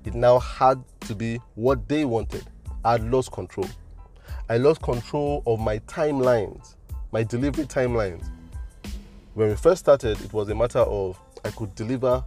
It 0.04 0.14
now 0.14 0.38
had 0.38 0.80
to 1.00 1.16
be 1.16 1.40
what 1.56 1.88
they 1.88 2.04
wanted. 2.04 2.44
I 2.85 2.94
lost 2.99 3.32
control. 3.32 3.66
I 4.49 4.56
lost 4.58 4.80
control 4.80 5.42
of 5.49 5.58
my 5.58 5.80
timelines, 5.80 6.76
my 7.11 7.25
delivery 7.25 7.64
timelines. 7.64 8.30
When 9.35 9.49
we 9.49 9.56
first 9.56 9.80
started, 9.80 10.20
it 10.20 10.32
was 10.32 10.49
a 10.49 10.54
matter 10.54 10.78
of 10.78 11.18
I 11.44 11.50
could 11.50 11.75
deliver. 11.75 12.23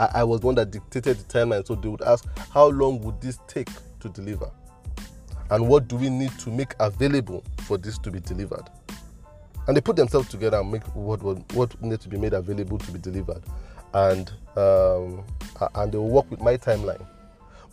I, 0.00 0.08
I 0.14 0.24
was 0.24 0.40
one 0.40 0.56
that 0.56 0.72
dictated 0.72 1.18
the 1.18 1.32
timeline. 1.32 1.64
So 1.64 1.76
they 1.76 1.88
would 1.88 2.02
ask, 2.02 2.26
How 2.50 2.66
long 2.66 3.00
would 3.02 3.20
this 3.20 3.38
take 3.46 3.70
to 4.00 4.08
deliver? 4.08 4.50
And 5.52 5.68
what 5.68 5.86
do 5.86 5.94
we 5.94 6.10
need 6.10 6.36
to 6.40 6.50
make 6.50 6.74
available 6.80 7.44
for 7.58 7.78
this 7.78 7.98
to 7.98 8.10
be 8.10 8.18
delivered? 8.18 8.68
And 9.68 9.76
they 9.76 9.82
put 9.82 9.96
themselves 9.96 10.28
together 10.28 10.58
and 10.58 10.72
make 10.72 10.82
what 10.96 11.22
what, 11.22 11.52
what 11.52 11.82
needed 11.82 12.00
to 12.00 12.08
be 12.08 12.16
made 12.16 12.32
available 12.32 12.78
to 12.78 12.90
be 12.90 12.98
delivered, 12.98 13.42
and 13.92 14.32
um, 14.56 15.24
and 15.74 15.92
they 15.92 15.98
will 15.98 16.08
work 16.08 16.28
with 16.30 16.40
my 16.40 16.56
timeline. 16.56 17.06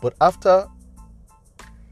But 0.02 0.14
after 0.20 0.68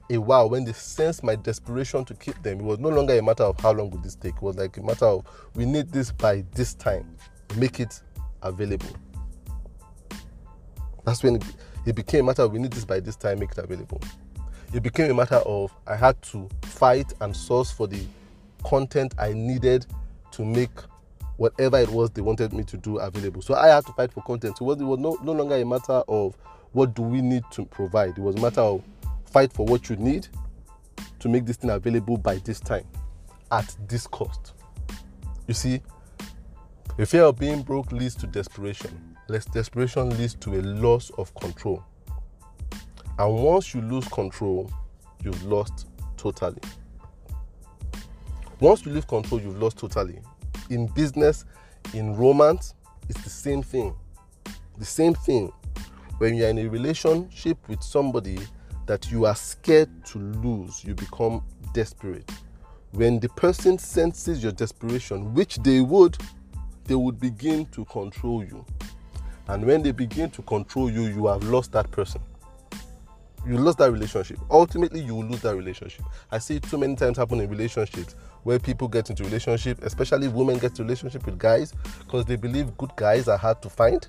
a 0.09 0.17
while, 0.17 0.49
when 0.49 0.65
they 0.65 0.73
sensed 0.73 1.23
my 1.23 1.35
desperation 1.35 2.03
to 2.05 2.13
keep 2.15 2.41
them, 2.43 2.59
it 2.59 2.63
was 2.63 2.79
no 2.79 2.89
longer 2.89 3.17
a 3.17 3.23
matter 3.23 3.43
of 3.43 3.57
how 3.59 3.71
long 3.71 3.89
would 3.91 4.03
this 4.03 4.15
take. 4.15 4.35
It 4.35 4.41
was 4.41 4.57
like 4.57 4.75
a 4.77 4.81
matter 4.81 5.05
of 5.05 5.25
we 5.55 5.65
need 5.65 5.89
this 5.91 6.11
by 6.11 6.43
this 6.53 6.73
time, 6.73 7.15
make 7.55 7.79
it 7.79 8.01
available. 8.41 8.95
That's 11.05 11.23
when 11.23 11.41
it 11.85 11.95
became 11.95 12.25
a 12.25 12.27
matter 12.27 12.41
of 12.43 12.51
we 12.51 12.59
need 12.59 12.71
this 12.71 12.85
by 12.85 12.99
this 12.99 13.15
time, 13.15 13.39
make 13.39 13.53
it 13.53 13.57
available. 13.57 14.01
It 14.73 14.83
became 14.83 15.09
a 15.11 15.13
matter 15.13 15.35
of 15.35 15.73
I 15.87 15.95
had 15.95 16.21
to 16.23 16.49
fight 16.63 17.13
and 17.21 17.33
source 17.33 17.71
for 17.71 17.87
the 17.87 18.05
content 18.63 19.13
I 19.17 19.33
needed 19.33 19.85
to 20.31 20.45
make 20.45 20.71
whatever 21.37 21.77
it 21.77 21.89
was 21.89 22.09
they 22.11 22.21
wanted 22.21 22.53
me 22.53 22.63
to 22.63 22.77
do 22.77 22.97
available. 22.99 23.41
So 23.41 23.55
I 23.55 23.67
had 23.67 23.85
to 23.85 23.93
fight 23.93 24.11
for 24.11 24.21
content. 24.23 24.57
So 24.57 24.71
it 24.71 24.79
was 24.79 24.99
no, 24.99 25.17
no 25.23 25.31
longer 25.31 25.55
a 25.55 25.65
matter 25.65 26.03
of 26.07 26.35
what 26.71 26.93
do 26.93 27.01
we 27.01 27.21
need 27.21 27.43
to 27.51 27.65
provide. 27.65 28.17
It 28.17 28.21
was 28.21 28.35
a 28.35 28.41
matter 28.41 28.61
of 28.61 28.83
fight 29.25 29.51
for 29.53 29.65
what 29.65 29.89
you 29.89 29.95
need 29.95 30.27
to 31.19 31.29
make 31.29 31.45
this 31.45 31.57
thing 31.57 31.69
available 31.69 32.17
by 32.17 32.35
this 32.37 32.59
time 32.59 32.85
at 33.51 33.75
this 33.87 34.07
cost. 34.07 34.53
You 35.47 35.53
see, 35.53 35.81
a 36.97 37.05
fear 37.05 37.23
of 37.23 37.39
being 37.39 37.61
broke 37.61 37.91
leads 37.91 38.15
to 38.15 38.27
desperation. 38.27 39.17
Less 39.27 39.45
desperation 39.45 40.09
leads 40.17 40.35
to 40.35 40.59
a 40.59 40.61
loss 40.61 41.09
of 41.17 41.33
control. 41.35 41.83
And 43.17 43.35
once 43.35 43.73
you 43.73 43.81
lose 43.81 44.07
control, 44.07 44.71
you've 45.23 45.43
lost 45.43 45.87
totally. 46.17 46.61
Once 48.63 48.85
you 48.85 48.93
lose 48.93 49.03
control, 49.03 49.41
you've 49.41 49.61
lost 49.61 49.77
totally. 49.77 50.21
In 50.69 50.87
business, 50.87 51.43
in 51.93 52.15
romance, 52.15 52.75
it's 53.09 53.21
the 53.21 53.29
same 53.29 53.61
thing. 53.61 53.93
The 54.77 54.85
same 54.85 55.15
thing. 55.15 55.51
When 56.19 56.33
you're 56.33 56.47
in 56.47 56.57
a 56.57 56.67
relationship 56.67 57.57
with 57.67 57.83
somebody 57.83 58.39
that 58.85 59.11
you 59.11 59.25
are 59.25 59.35
scared 59.35 59.89
to 60.05 60.17
lose, 60.17 60.81
you 60.85 60.95
become 60.95 61.43
desperate. 61.73 62.31
When 62.93 63.19
the 63.19 63.27
person 63.27 63.77
senses 63.77 64.41
your 64.41 64.53
desperation, 64.53 65.33
which 65.33 65.57
they 65.57 65.81
would, 65.81 66.17
they 66.85 66.95
would 66.95 67.19
begin 67.19 67.65
to 67.65 67.83
control 67.83 68.45
you. 68.45 68.63
And 69.49 69.65
when 69.65 69.83
they 69.83 69.91
begin 69.91 70.31
to 70.31 70.41
control 70.43 70.89
you, 70.89 71.07
you 71.07 71.27
have 71.27 71.43
lost 71.43 71.73
that 71.73 71.91
person 71.91 72.21
you 73.45 73.57
lost 73.57 73.77
that 73.79 73.91
relationship. 73.91 74.39
Ultimately, 74.49 75.01
you 75.01 75.15
will 75.15 75.25
lose 75.25 75.41
that 75.41 75.55
relationship. 75.55 76.05
I 76.31 76.37
see 76.37 76.59
too 76.59 76.77
many 76.77 76.95
times 76.95 77.17
happen 77.17 77.39
in 77.41 77.49
relationships 77.49 78.15
where 78.43 78.59
people 78.59 78.87
get 78.87 79.09
into 79.09 79.23
relationship, 79.23 79.81
especially 79.83 80.27
women 80.27 80.57
get 80.57 80.77
relationship 80.79 81.25
with 81.25 81.37
guys 81.37 81.73
because 81.99 82.25
they 82.25 82.35
believe 82.35 82.77
good 82.77 82.95
guys 82.95 83.27
are 83.27 83.37
hard 83.37 83.61
to 83.61 83.69
find. 83.69 84.07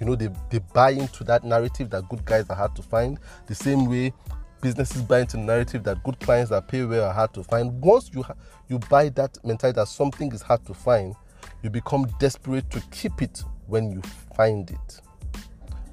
You 0.00 0.06
know, 0.06 0.14
they, 0.14 0.28
they 0.50 0.58
buy 0.72 0.90
into 0.90 1.24
that 1.24 1.44
narrative 1.44 1.90
that 1.90 2.08
good 2.08 2.24
guys 2.24 2.48
are 2.50 2.56
hard 2.56 2.76
to 2.76 2.82
find. 2.82 3.18
The 3.46 3.54
same 3.54 3.86
way 3.86 4.12
businesses 4.60 5.02
buy 5.02 5.20
into 5.20 5.36
the 5.36 5.42
narrative 5.42 5.84
that 5.84 6.02
good 6.02 6.18
clients 6.20 6.50
that 6.50 6.68
pay 6.68 6.84
well 6.84 7.08
are 7.08 7.12
hard 7.12 7.32
to 7.34 7.42
find. 7.42 7.80
Once 7.80 8.10
you 8.12 8.24
you 8.68 8.78
buy 8.90 9.08
that 9.10 9.38
mentality 9.44 9.76
that 9.76 9.88
something 9.88 10.32
is 10.32 10.42
hard 10.42 10.64
to 10.66 10.74
find, 10.74 11.14
you 11.62 11.70
become 11.70 12.06
desperate 12.18 12.68
to 12.70 12.80
keep 12.90 13.22
it 13.22 13.42
when 13.66 13.90
you 13.90 14.02
find 14.36 14.70
it. 14.70 15.00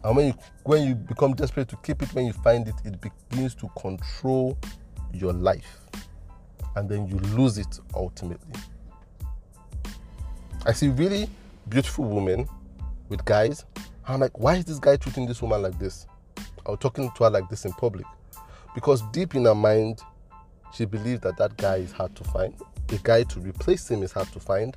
And 0.04 0.16
when 0.18 0.28
you 0.28 0.34
when 0.64 0.88
you 0.88 0.96
become 0.96 1.34
desperate 1.34 1.70
to 1.70 1.78
keep 1.78 2.02
it, 2.02 2.14
when 2.14 2.26
you 2.26 2.34
find 2.34 2.68
it, 2.68 2.76
it 2.84 3.00
begins 3.00 3.56
to 3.56 3.70
control 3.80 4.58
your 5.14 5.34
life. 5.34 5.80
And 6.76 6.90
then 6.90 7.08
you 7.08 7.18
lose 7.36 7.58
it 7.58 7.80
ultimately. 7.94 8.60
I 10.66 10.72
see 10.72 10.90
really 10.90 11.30
beautiful 11.70 12.06
women 12.06 12.48
with 13.10 13.24
guys. 13.26 13.66
I'm 14.08 14.20
like, 14.20 14.38
why 14.40 14.56
is 14.56 14.66
this 14.66 14.80
guy 14.80 14.98
treating 14.98 15.28
this 15.28 15.42
woman 15.42 15.62
like 15.62 15.78
this? 15.80 16.08
Or 16.66 16.78
talking 16.78 17.12
to 17.16 17.24
her 17.26 17.30
like 17.30 17.50
this 17.50 17.66
in 17.66 17.74
public? 17.74 18.06
Because 18.74 19.02
deep 19.12 19.36
in 19.36 19.46
her 19.46 19.56
mind, 19.56 20.02
she 20.74 20.86
believes 20.86 21.22
that 21.22 21.38
that 21.38 21.58
guy 21.58 21.76
is 21.76 21.92
hard 21.92 22.16
to 22.16 22.24
find. 22.24 22.54
A 22.90 22.98
guy 23.04 23.24
to 23.24 23.40
replace 23.40 23.90
him 23.90 24.04
is 24.04 24.12
hard 24.12 24.32
to 24.34 24.40
find. 24.40 24.76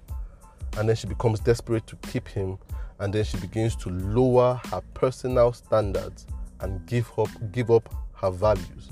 And 0.77 0.89
then 0.89 0.97
she 0.97 1.07
becomes 1.07 1.41
desperate 1.41 1.87
to 1.87 1.97
keep 1.97 2.29
him 2.29 2.59
and 2.99 3.13
then 3.13 3.25
she 3.25 3.37
begins 3.39 3.77
to 3.77 3.91
lower 3.91 4.61
her 4.71 4.81
personal 4.95 5.53
standards 5.53 6.27
and 6.61 6.85
give 6.87 7.11
up 7.19 7.29
give 7.53 7.71
up 7.71 7.93
her 8.15 8.31
values 8.31 8.91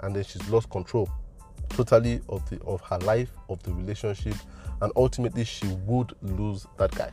and 0.00 0.14
then 0.14 0.22
she's 0.22 0.46
lost 0.48 0.70
control 0.70 1.08
totally 1.70 2.20
of 2.28 2.48
the 2.50 2.60
of 2.62 2.80
her 2.82 2.98
life 2.98 3.30
of 3.48 3.62
the 3.62 3.72
relationship 3.72 4.34
and 4.82 4.92
ultimately 4.96 5.44
she 5.44 5.66
would 5.86 6.14
lose 6.22 6.66
that 6.78 6.90
guy. 6.92 7.10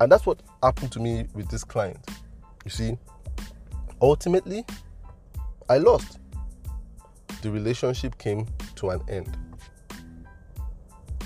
And 0.00 0.10
that's 0.10 0.26
what 0.26 0.40
happened 0.62 0.92
to 0.92 1.00
me 1.00 1.26
with 1.34 1.48
this 1.48 1.64
client. 1.64 1.98
You 2.64 2.70
see 2.70 2.98
ultimately 4.00 4.64
i 5.68 5.78
lost. 5.78 6.18
The 7.42 7.50
relationship 7.50 8.18
came 8.18 8.46
to 8.76 8.90
an 8.90 9.00
end. 9.08 9.36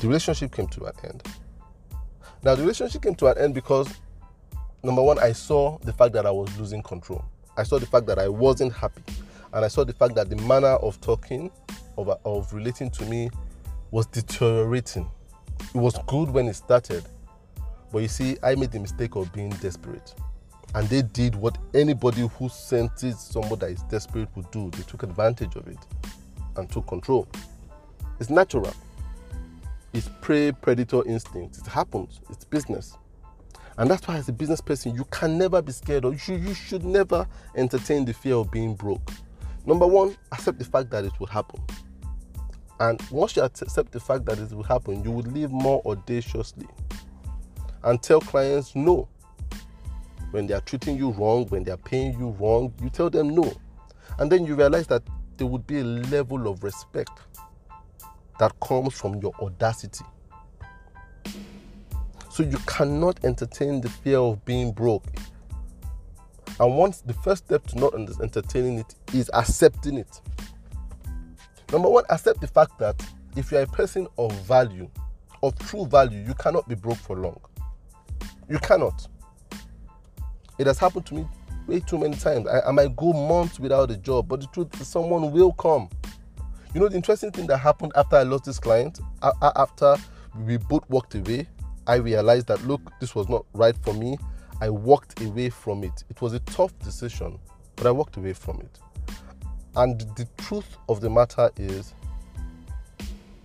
The 0.01 0.07
relationship 0.07 0.53
came 0.53 0.69
to 0.69 0.85
an 0.85 0.93
end. 1.05 1.23
Now, 2.45 2.55
the 2.55 2.63
relationship 2.63 3.03
came 3.03 3.17
to 3.17 3.27
an 3.27 3.39
end 3.39 3.55
because, 3.55 3.89
number 4.85 5.03
one, 5.03 5.19
I 5.19 5.33
saw 5.33 5.79
the 5.79 5.93
fact 5.93 6.13
that 6.13 6.25
I 6.25 6.31
was 6.31 6.57
losing 6.57 6.83
control. 6.83 7.25
I 7.57 7.65
saw 7.65 7.79
the 7.79 7.87
fact 7.87 8.07
that 8.07 8.19
I 8.19 8.29
wasn't 8.29 8.73
happy. 8.73 9.03
And 9.53 9.65
I 9.65 9.69
saw 9.69 9.85
the 9.85 9.93
fact 9.93 10.15
that 10.17 10.29
the 10.31 10.37
manner 10.37 10.77
of 10.77 11.01
talking, 11.01 11.51
of, 11.97 12.09
of 12.25 12.53
relating 12.53 12.91
to 12.93 13.05
me, 13.07 13.31
was 13.91 14.07
deteriorating. 14.07 15.11
It 15.75 15.79
was 15.79 15.97
good 16.07 16.31
when 16.31 16.49
it 16.49 16.55
started. 16.55 17.05
But 17.93 18.01
you 18.01 18.09
see, 18.09 18.37
I 18.43 18.55
made 18.55 18.73
the 18.73 18.81
mistake 18.81 19.17
of 19.17 19.33
being 19.33 19.51
desperate. 19.51 20.15
And 20.75 20.87
they 20.89 21.03
did 21.03 21.35
what 21.35 21.57
anybody 21.75 22.29
who 22.39 22.49
senses 22.51 23.19
somebody 23.19 23.57
that 23.57 23.71
is 23.71 23.83
desperate 23.85 24.29
would 24.37 24.51
do. 24.51 24.71
They 24.71 24.83
took 24.83 25.03
advantage 25.03 25.57
of 25.57 25.67
it 25.67 25.79
and 26.57 26.71
took 26.71 26.87
control. 26.87 27.27
It's 28.21 28.31
natural 28.31 28.73
It's 29.95 30.11
prey 30.21 30.53
predator 30.53 31.07
instinct. 31.07 31.59
It 31.59 31.67
happens. 31.67 32.21
It's 32.29 32.45
business. 32.45 32.99
And 33.79 33.89
that's 33.89 34.07
why, 34.07 34.17
as 34.17 34.29
a 34.29 34.33
business 34.33 34.61
person, 34.61 34.95
you 34.95 35.05
can 35.05 35.39
never 35.39 35.63
be 35.63 35.73
scared 35.73 36.05
or 36.05 36.13
you 36.13 36.35
you 36.35 36.53
should 36.53 36.85
never 36.85 37.27
entertain 37.55 38.05
the 38.05 38.13
fear 38.13 38.35
of 38.35 38.51
being 38.51 38.75
broke. 38.75 39.11
Number 39.69 39.87
one, 39.87 40.17
accept 40.33 40.59
the 40.59 40.65
fact 40.65 40.89
that 40.93 41.05
it 41.05 41.13
will 41.21 41.27
happen. 41.27 41.63
And 42.81 42.99
once 43.11 43.37
you 43.37 43.43
accept 43.43 43.93
the 43.93 44.01
fact 44.01 44.25
that 44.25 44.39
it 44.39 44.51
will 44.51 44.63
happen, 44.63 45.05
you 45.05 45.11
will 45.11 45.31
live 45.31 45.53
more 45.53 45.83
audaciously 45.85 46.67
and 47.85 48.03
tell 48.03 48.19
clients 48.19 48.75
no. 48.75 49.07
When 50.31 50.47
they 50.47 50.55
are 50.55 50.63
treating 50.63 50.97
you 50.97 51.11
wrong, 51.11 51.45
when 51.49 51.65
they 51.65 51.71
are 51.71 51.77
paying 51.77 52.19
you 52.19 52.31
wrong, 52.41 52.73
you 52.83 52.89
tell 52.89 53.11
them 53.11 53.35
no. 53.35 53.53
And 54.19 54.33
then 54.33 54.47
you 54.47 54.55
realize 54.55 54.87
that 54.87 55.03
there 55.37 55.47
would 55.47 55.67
be 55.67 55.81
a 55.81 55.85
level 55.85 56.49
of 56.49 56.65
respect 56.65 57.13
that 58.39 58.59
comes 58.61 58.95
from 58.95 59.17
your 59.17 59.35
audacity. 59.39 60.07
So 62.31 62.43
you 62.43 62.57
cannot 62.67 63.23
entertain 63.23 63.83
the 63.83 63.91
fear 63.91 64.19
of 64.19 64.43
being 64.47 64.73
broke. 64.73 65.05
And 66.61 66.77
once 66.77 67.01
the 67.01 67.13
first 67.13 67.47
step 67.47 67.67
to 67.69 67.79
not 67.79 67.95
entertaining 67.95 68.79
it 68.79 68.95
is 69.15 69.31
accepting 69.35 69.99
it. 69.99 70.21
Number 71.71 71.89
one, 71.89 72.05
accept 72.11 72.41
the 72.41 72.47
fact 72.47 72.79
that 72.79 73.01
if 73.37 73.53
you 73.53 73.59
are 73.59 73.63
a 73.63 73.67
person 73.67 74.09
of 74.17 74.33
value, 74.43 74.91
of 75.43 75.57
true 75.59 75.87
value, 75.87 76.25
you 76.27 76.35
cannot 76.35 76.69
be 76.69 76.75
broke 76.75 76.97
for 76.97 77.17
long. 77.17 77.41
You 78.49 78.59
cannot. 78.59 79.07
It 80.59 80.67
has 80.67 80.79
happened 80.79 81.07
to 81.07 81.15
me 81.15 81.29
way 81.67 81.81
too 81.81 81.99
many 81.99 82.17
times. 82.17 82.49
I, 82.49 82.69
I 82.69 82.73
might 82.73 82.97
go 82.97 83.13
months 83.13 83.61
without 83.61 83.91
a 83.91 83.97
job, 83.97 84.27
but 84.29 84.41
the 84.41 84.47
truth 84.49 84.81
is, 84.81 84.89
someone 84.89 85.31
will 85.31 85.53
come 85.53 85.89
you 86.75 86.81
know, 86.81 86.89
the 86.89 86.97
interesting 86.97 87.31
thing 87.31 87.47
that 87.47 87.59
happened 87.59 87.93
after 87.97 88.17
I 88.17 88.23
lost 88.25 88.45
this 88.45 88.59
client, 88.59 89.01
after 89.23 89.97
we 90.45 90.59
both 90.59 90.89
walked 90.91 91.15
away, 91.15 91.49
I 91.87 91.97
realized 91.97 92.47
that 92.49 92.63
look, 92.67 92.81
this 93.01 93.15
was 93.15 93.29
not 93.29 93.47
right 93.55 93.77
for 93.83 93.95
me. 93.95 94.19
I 94.61 94.71
walked 94.71 95.21
away 95.23 95.51
from 95.51 95.85
it. 95.85 96.05
It 96.11 96.21
was 96.21 96.33
a 96.33 96.41
tough 96.41 96.77
decision, 96.81 97.39
but 97.77 97.87
I 97.87 97.91
walked 97.91 98.17
away 98.17 98.33
from 98.33 98.61
it. 98.61 98.79
And 99.77 100.01
the 100.17 100.27
truth 100.37 100.77
of 100.89 101.01
the 101.01 101.09
matter 101.09 101.51
is, 101.57 101.95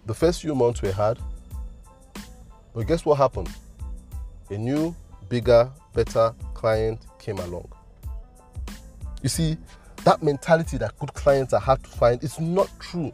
the 0.06 0.14
first 0.14 0.42
few 0.42 0.56
months 0.56 0.82
we 0.82 0.92
had, 0.92 1.20
but 2.74 2.88
guess 2.88 3.06
what 3.06 3.16
happened? 3.16 3.50
A 4.50 4.58
new, 4.58 4.96
bigger, 5.30 5.70
better 5.94 6.34
client 6.54 7.06
came 7.20 7.38
along. 7.38 7.72
You 9.22 9.30
see, 9.30 9.58
that 10.04 10.22
mentality 10.24 10.78
that 10.78 10.98
good 11.00 11.14
clients 11.14 11.54
are 11.54 11.60
hard 11.60 11.84
to 11.84 11.90
find 11.90 12.24
is 12.24 12.40
not 12.40 12.70
true. 12.80 13.14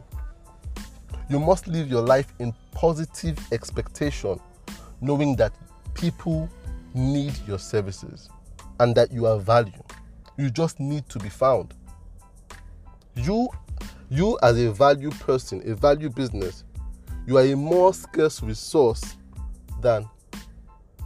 You 1.28 1.38
must 1.38 1.68
live 1.68 1.88
your 1.88 2.02
life 2.02 2.32
in 2.40 2.52
positive 2.72 3.38
expectation, 3.52 4.40
knowing 5.00 5.36
that 5.36 5.52
people 5.94 6.48
need 6.94 7.32
your 7.46 7.58
services 7.58 8.28
and 8.78 8.94
that 8.94 9.12
you 9.12 9.26
are 9.26 9.38
value. 9.38 9.82
You 10.36 10.50
just 10.50 10.80
need 10.80 11.08
to 11.10 11.18
be 11.18 11.28
found. 11.28 11.74
You, 13.14 13.48
you 14.08 14.38
as 14.42 14.58
a 14.58 14.72
value 14.72 15.10
person, 15.10 15.62
a 15.70 15.74
value 15.74 16.10
business, 16.10 16.64
you 17.26 17.38
are 17.38 17.44
a 17.44 17.54
more 17.54 17.92
scarce 17.92 18.42
resource 18.42 19.16
than 19.80 20.08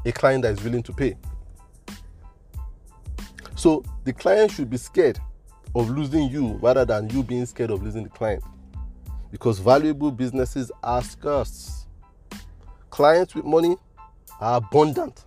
a 0.05 0.13
client 0.13 0.43
that 0.43 0.53
is 0.53 0.63
willing 0.63 0.83
to 0.83 0.93
pay. 0.93 1.17
So 3.57 3.85
the 4.05 4.13
client 4.13 4.51
should 4.51 4.71
be 4.71 4.77
scared 4.77 5.19
of 5.75 5.91
losing 5.91 6.29
you 6.29 6.59
rather 6.63 6.85
than 6.85 7.09
you 7.11 7.23
being 7.23 7.47
scared 7.47 7.71
of 7.71 7.83
losing 7.83 8.05
the 8.05 8.11
client. 8.11 8.43
Because 9.31 9.59
valuable 9.59 10.11
businesses 10.11 10.71
are 10.83 11.03
scarce. 11.03 11.87
Clients 12.91 13.35
with 13.35 13.45
money 13.45 13.77
are 14.41 14.59
abundant. 14.59 15.25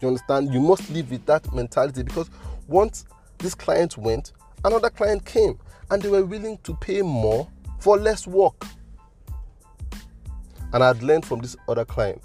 You 0.00 0.08
understand? 0.08 0.52
You 0.52 0.60
must 0.60 0.88
live 0.90 1.10
with 1.10 1.26
that 1.26 1.52
mentality 1.52 2.02
because 2.02 2.30
once 2.68 3.04
this 3.38 3.54
client 3.54 3.98
went, 3.98 4.32
another 4.64 4.90
client 4.90 5.24
came 5.24 5.58
and 5.90 6.02
they 6.02 6.08
were 6.08 6.24
willing 6.24 6.58
to 6.58 6.74
pay 6.76 7.02
more 7.02 7.48
for 7.78 7.98
less 7.98 8.26
work. 8.26 8.66
And 10.72 10.84
I'd 10.84 11.02
learned 11.02 11.26
from 11.26 11.40
this 11.40 11.56
other 11.68 11.84
client 11.84 12.22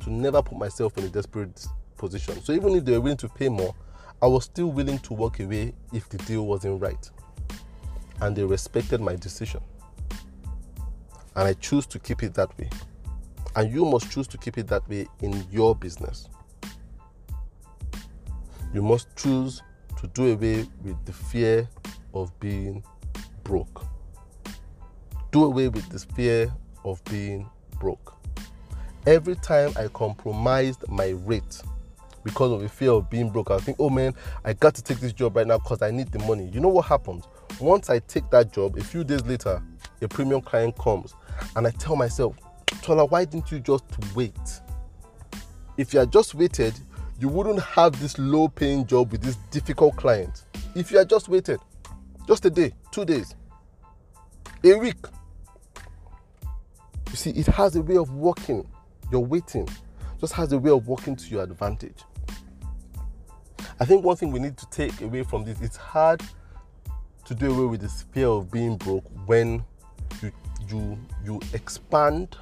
to 0.00 0.10
never 0.10 0.42
put 0.42 0.58
myself 0.58 0.96
in 0.96 1.04
a 1.04 1.08
desperate 1.08 1.66
position. 1.96 2.42
So 2.42 2.52
even 2.52 2.74
if 2.74 2.84
they 2.84 2.92
were 2.92 3.00
willing 3.00 3.18
to 3.18 3.28
pay 3.28 3.48
more, 3.48 3.74
I 4.22 4.26
was 4.26 4.44
still 4.44 4.68
willing 4.68 4.98
to 5.00 5.12
walk 5.12 5.40
away 5.40 5.74
if 5.92 6.08
the 6.08 6.18
deal 6.18 6.46
wasn't 6.46 6.80
right. 6.80 7.10
And 8.20 8.34
they 8.34 8.44
respected 8.44 9.00
my 9.00 9.16
decision. 9.16 9.60
And 11.36 11.48
I 11.48 11.52
choose 11.54 11.84
to 11.86 11.98
keep 11.98 12.22
it 12.22 12.32
that 12.34 12.56
way. 12.58 12.70
And 13.56 13.72
you 13.72 13.84
must 13.84 14.10
choose 14.10 14.26
to 14.28 14.38
keep 14.38 14.56
it 14.56 14.66
that 14.68 14.88
way 14.88 15.06
in 15.20 15.46
your 15.50 15.74
business. 15.74 16.28
You 18.74 18.82
must 18.82 19.06
choose 19.14 19.62
to 20.00 20.08
do 20.08 20.32
away 20.32 20.66
with 20.82 21.04
the 21.04 21.12
fear 21.12 21.68
of 22.12 22.38
being 22.40 22.82
broke. 23.44 23.86
Do 25.30 25.44
away 25.44 25.68
with 25.68 25.88
this 25.90 26.04
fear 26.04 26.52
of 26.84 27.02
being 27.04 27.48
broke. 27.78 28.14
Every 29.06 29.36
time 29.36 29.72
I 29.78 29.86
compromised 29.86 30.88
my 30.88 31.10
rate 31.24 31.62
because 32.24 32.50
of 32.50 32.62
the 32.62 32.68
fear 32.68 32.90
of 32.90 33.08
being 33.08 33.30
broke, 33.30 33.52
I 33.52 33.58
think, 33.58 33.76
oh 33.78 33.90
man, 33.90 34.12
I 34.44 34.54
got 34.54 34.74
to 34.74 34.82
take 34.82 34.98
this 34.98 35.12
job 35.12 35.36
right 35.36 35.46
now 35.46 35.58
because 35.58 35.80
I 35.80 35.92
need 35.92 36.10
the 36.10 36.18
money. 36.20 36.50
You 36.52 36.58
know 36.58 36.68
what 36.68 36.86
happens? 36.86 37.28
Once 37.60 37.90
I 37.90 38.00
take 38.00 38.28
that 38.30 38.52
job, 38.52 38.76
a 38.76 38.82
few 38.82 39.04
days 39.04 39.24
later, 39.24 39.62
a 40.02 40.08
premium 40.08 40.40
client 40.40 40.76
comes 40.78 41.14
and 41.54 41.64
I 41.64 41.70
tell 41.70 41.94
myself, 41.94 42.36
Tola, 42.82 43.04
why 43.04 43.24
didn't 43.24 43.52
you 43.52 43.60
just 43.60 43.84
wait? 44.16 44.34
If 45.76 45.94
you 45.94 46.00
had 46.00 46.10
just 46.10 46.34
waited, 46.34 46.74
you 47.18 47.28
wouldn't 47.28 47.60
have 47.60 48.00
this 48.00 48.18
low 48.18 48.48
paying 48.48 48.86
job 48.86 49.12
with 49.12 49.22
this 49.22 49.36
difficult 49.50 49.96
client. 49.96 50.44
If 50.74 50.90
you 50.90 50.98
had 50.98 51.08
just 51.08 51.28
waited, 51.28 51.60
just 52.26 52.44
a 52.44 52.50
day, 52.50 52.72
two 52.90 53.04
days, 53.04 53.34
a 54.64 54.74
week. 54.74 54.96
You 57.10 57.16
see, 57.16 57.30
it 57.30 57.46
has 57.46 57.76
a 57.76 57.82
way 57.82 57.96
of 57.96 58.10
working. 58.10 58.66
Your 59.12 59.24
waiting 59.24 59.68
just 60.20 60.32
has 60.32 60.52
a 60.52 60.58
way 60.58 60.70
of 60.70 60.88
working 60.88 61.14
to 61.14 61.28
your 61.28 61.42
advantage. 61.42 61.98
I 63.78 63.84
think 63.84 64.04
one 64.04 64.16
thing 64.16 64.32
we 64.32 64.40
need 64.40 64.56
to 64.56 64.66
take 64.70 65.00
away 65.00 65.22
from 65.22 65.44
this, 65.44 65.60
it's 65.60 65.76
hard 65.76 66.22
to 67.24 67.34
do 67.34 67.52
away 67.52 67.66
with 67.66 67.80
this 67.80 68.02
fear 68.12 68.28
of 68.28 68.50
being 68.50 68.76
broke 68.76 69.04
when 69.26 69.64
you 70.22 70.32
you 70.68 70.98
you 71.24 71.40
expand 71.52 72.36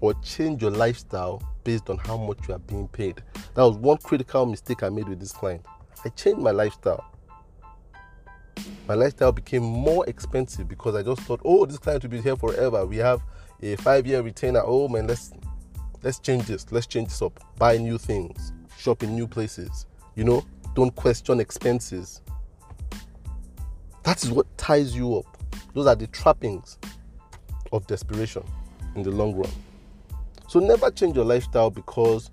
or 0.00 0.14
change 0.22 0.62
your 0.62 0.70
lifestyle 0.70 1.42
based 1.64 1.90
on 1.90 1.98
how 1.98 2.16
much 2.16 2.38
you 2.48 2.54
are 2.54 2.58
being 2.60 2.88
paid. 2.88 3.22
That 3.54 3.62
was 3.62 3.76
one 3.76 3.98
critical 3.98 4.46
mistake 4.46 4.82
I 4.82 4.88
made 4.88 5.08
with 5.08 5.20
this 5.20 5.32
client. 5.32 5.64
I 6.04 6.08
changed 6.10 6.40
my 6.40 6.50
lifestyle. 6.50 7.04
My 8.88 8.94
lifestyle 8.94 9.32
became 9.32 9.62
more 9.62 10.06
expensive 10.08 10.68
because 10.68 10.94
I 10.94 11.02
just 11.02 11.22
thought, 11.22 11.40
oh, 11.44 11.66
this 11.66 11.78
client 11.78 12.02
will 12.02 12.10
be 12.10 12.20
here 12.20 12.36
forever. 12.36 12.86
We 12.86 12.96
have 12.98 13.20
a 13.62 13.76
five-year 13.76 14.22
retainer. 14.22 14.62
Oh 14.64 14.88
man, 14.88 15.06
let's 15.06 15.32
let's 16.02 16.18
change 16.18 16.44
this. 16.44 16.70
Let's 16.70 16.86
change 16.86 17.08
this 17.08 17.22
up. 17.22 17.40
Buy 17.58 17.78
new 17.78 17.98
things. 17.98 18.52
Shop 18.78 19.02
in 19.02 19.14
new 19.14 19.26
places. 19.26 19.86
You 20.14 20.24
know, 20.24 20.46
don't 20.74 20.94
question 20.94 21.40
expenses. 21.40 22.20
That 24.04 24.22
is 24.22 24.30
what 24.30 24.46
ties 24.56 24.94
you 24.94 25.16
up. 25.16 25.36
Those 25.74 25.86
are 25.86 25.96
the 25.96 26.06
trappings 26.06 26.78
of 27.72 27.86
desperation 27.86 28.44
in 28.94 29.02
the 29.02 29.10
long 29.10 29.34
run. 29.34 29.50
So 30.48 30.60
never 30.60 30.90
change 30.90 31.16
your 31.16 31.24
lifestyle 31.24 31.70
because 31.70 32.30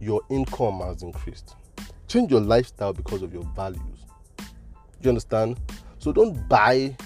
your 0.00 0.22
income 0.30 0.80
has 0.80 1.02
increased. 1.02 1.56
Change 2.06 2.30
your 2.30 2.40
lifestyle 2.40 2.92
because 2.92 3.22
of 3.22 3.32
your 3.32 3.44
values. 3.56 4.04
You 5.02 5.10
understand? 5.10 5.58
So 5.98 6.12
don't 6.12 6.48
buy 6.48 6.96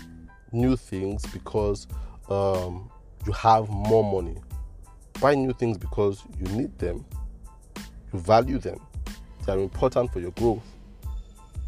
new 0.52 0.76
things 0.76 1.24
because 1.26 1.86
um, 2.28 2.90
you 3.26 3.32
have 3.32 3.68
more 3.68 4.04
money. 4.04 4.36
Buy 5.20 5.34
new 5.34 5.52
things 5.52 5.78
because 5.78 6.22
you 6.38 6.46
need 6.56 6.78
them, 6.78 7.04
you 8.12 8.18
value 8.18 8.58
them, 8.58 8.80
they 9.46 9.52
are 9.52 9.58
important 9.58 10.12
for 10.12 10.20
your 10.20 10.32
growth. 10.32 10.62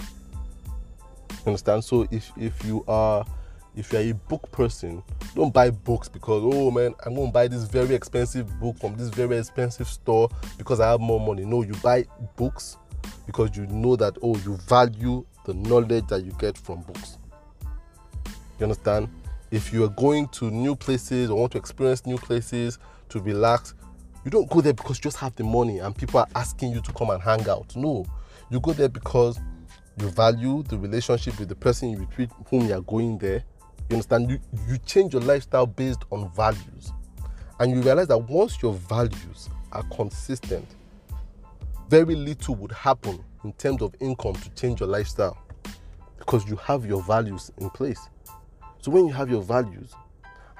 You 0.00 1.48
understand? 1.48 1.84
So 1.84 2.06
if 2.10 2.32
if 2.36 2.64
you 2.64 2.84
are 2.88 3.24
if 3.76 3.92
you're 3.92 4.02
a 4.02 4.12
book 4.12 4.50
person, 4.52 5.02
don't 5.34 5.52
buy 5.52 5.70
books 5.70 6.08
because 6.08 6.42
oh 6.44 6.70
man, 6.70 6.94
I'm 7.04 7.14
gonna 7.14 7.30
buy 7.30 7.48
this 7.48 7.64
very 7.64 7.94
expensive 7.94 8.60
book 8.60 8.78
from 8.78 8.96
this 8.96 9.08
very 9.08 9.36
expensive 9.38 9.88
store 9.88 10.28
because 10.58 10.80
I 10.80 10.90
have 10.90 11.00
more 11.00 11.20
money. 11.20 11.44
No, 11.44 11.62
you 11.62 11.74
buy 11.82 12.04
books 12.36 12.76
because 13.26 13.56
you 13.56 13.66
know 13.66 13.96
that 13.96 14.16
oh 14.22 14.36
you 14.38 14.56
value 14.68 15.24
the 15.44 15.54
knowledge 15.54 16.06
that 16.08 16.24
you 16.24 16.32
get 16.38 16.56
from 16.56 16.82
books. 16.82 17.18
You 18.58 18.64
understand? 18.64 19.08
If 19.50 19.72
you 19.72 19.84
are 19.84 19.88
going 19.88 20.28
to 20.28 20.50
new 20.50 20.76
places 20.76 21.30
or 21.30 21.38
want 21.38 21.52
to 21.52 21.58
experience 21.58 22.06
new 22.06 22.16
places 22.16 22.78
to 23.08 23.20
relax, 23.20 23.74
you 24.24 24.30
don't 24.30 24.48
go 24.48 24.60
there 24.60 24.72
because 24.72 24.98
you 24.98 25.02
just 25.02 25.18
have 25.18 25.34
the 25.36 25.44
money 25.44 25.80
and 25.80 25.94
people 25.94 26.20
are 26.20 26.28
asking 26.34 26.72
you 26.72 26.80
to 26.80 26.92
come 26.92 27.10
and 27.10 27.22
hang 27.22 27.48
out. 27.48 27.74
No, 27.76 28.06
you 28.50 28.60
go 28.60 28.72
there 28.72 28.88
because 28.88 29.38
you 30.00 30.08
value 30.10 30.62
the 30.64 30.78
relationship 30.78 31.38
with 31.38 31.48
the 31.48 31.54
person 31.54 32.08
with 32.16 32.30
whom 32.48 32.66
you 32.66 32.74
are 32.74 32.80
going 32.80 33.18
there 33.18 33.44
you 33.88 33.96
understand? 33.96 34.30
You, 34.30 34.38
you 34.68 34.78
change 34.78 35.12
your 35.12 35.22
lifestyle 35.22 35.66
based 35.66 36.04
on 36.10 36.30
values. 36.30 36.92
And 37.60 37.72
you 37.72 37.82
realize 37.82 38.08
that 38.08 38.18
once 38.18 38.60
your 38.62 38.74
values 38.74 39.48
are 39.72 39.82
consistent, 39.84 40.66
very 41.88 42.14
little 42.14 42.54
would 42.56 42.72
happen 42.72 43.22
in 43.44 43.52
terms 43.54 43.82
of 43.82 43.94
income 44.00 44.34
to 44.34 44.50
change 44.50 44.80
your 44.80 44.88
lifestyle 44.88 45.38
because 46.18 46.48
you 46.48 46.56
have 46.56 46.86
your 46.86 47.02
values 47.02 47.50
in 47.58 47.70
place. 47.70 48.08
So 48.80 48.90
when 48.90 49.06
you 49.06 49.12
have 49.12 49.30
your 49.30 49.42
values, 49.42 49.94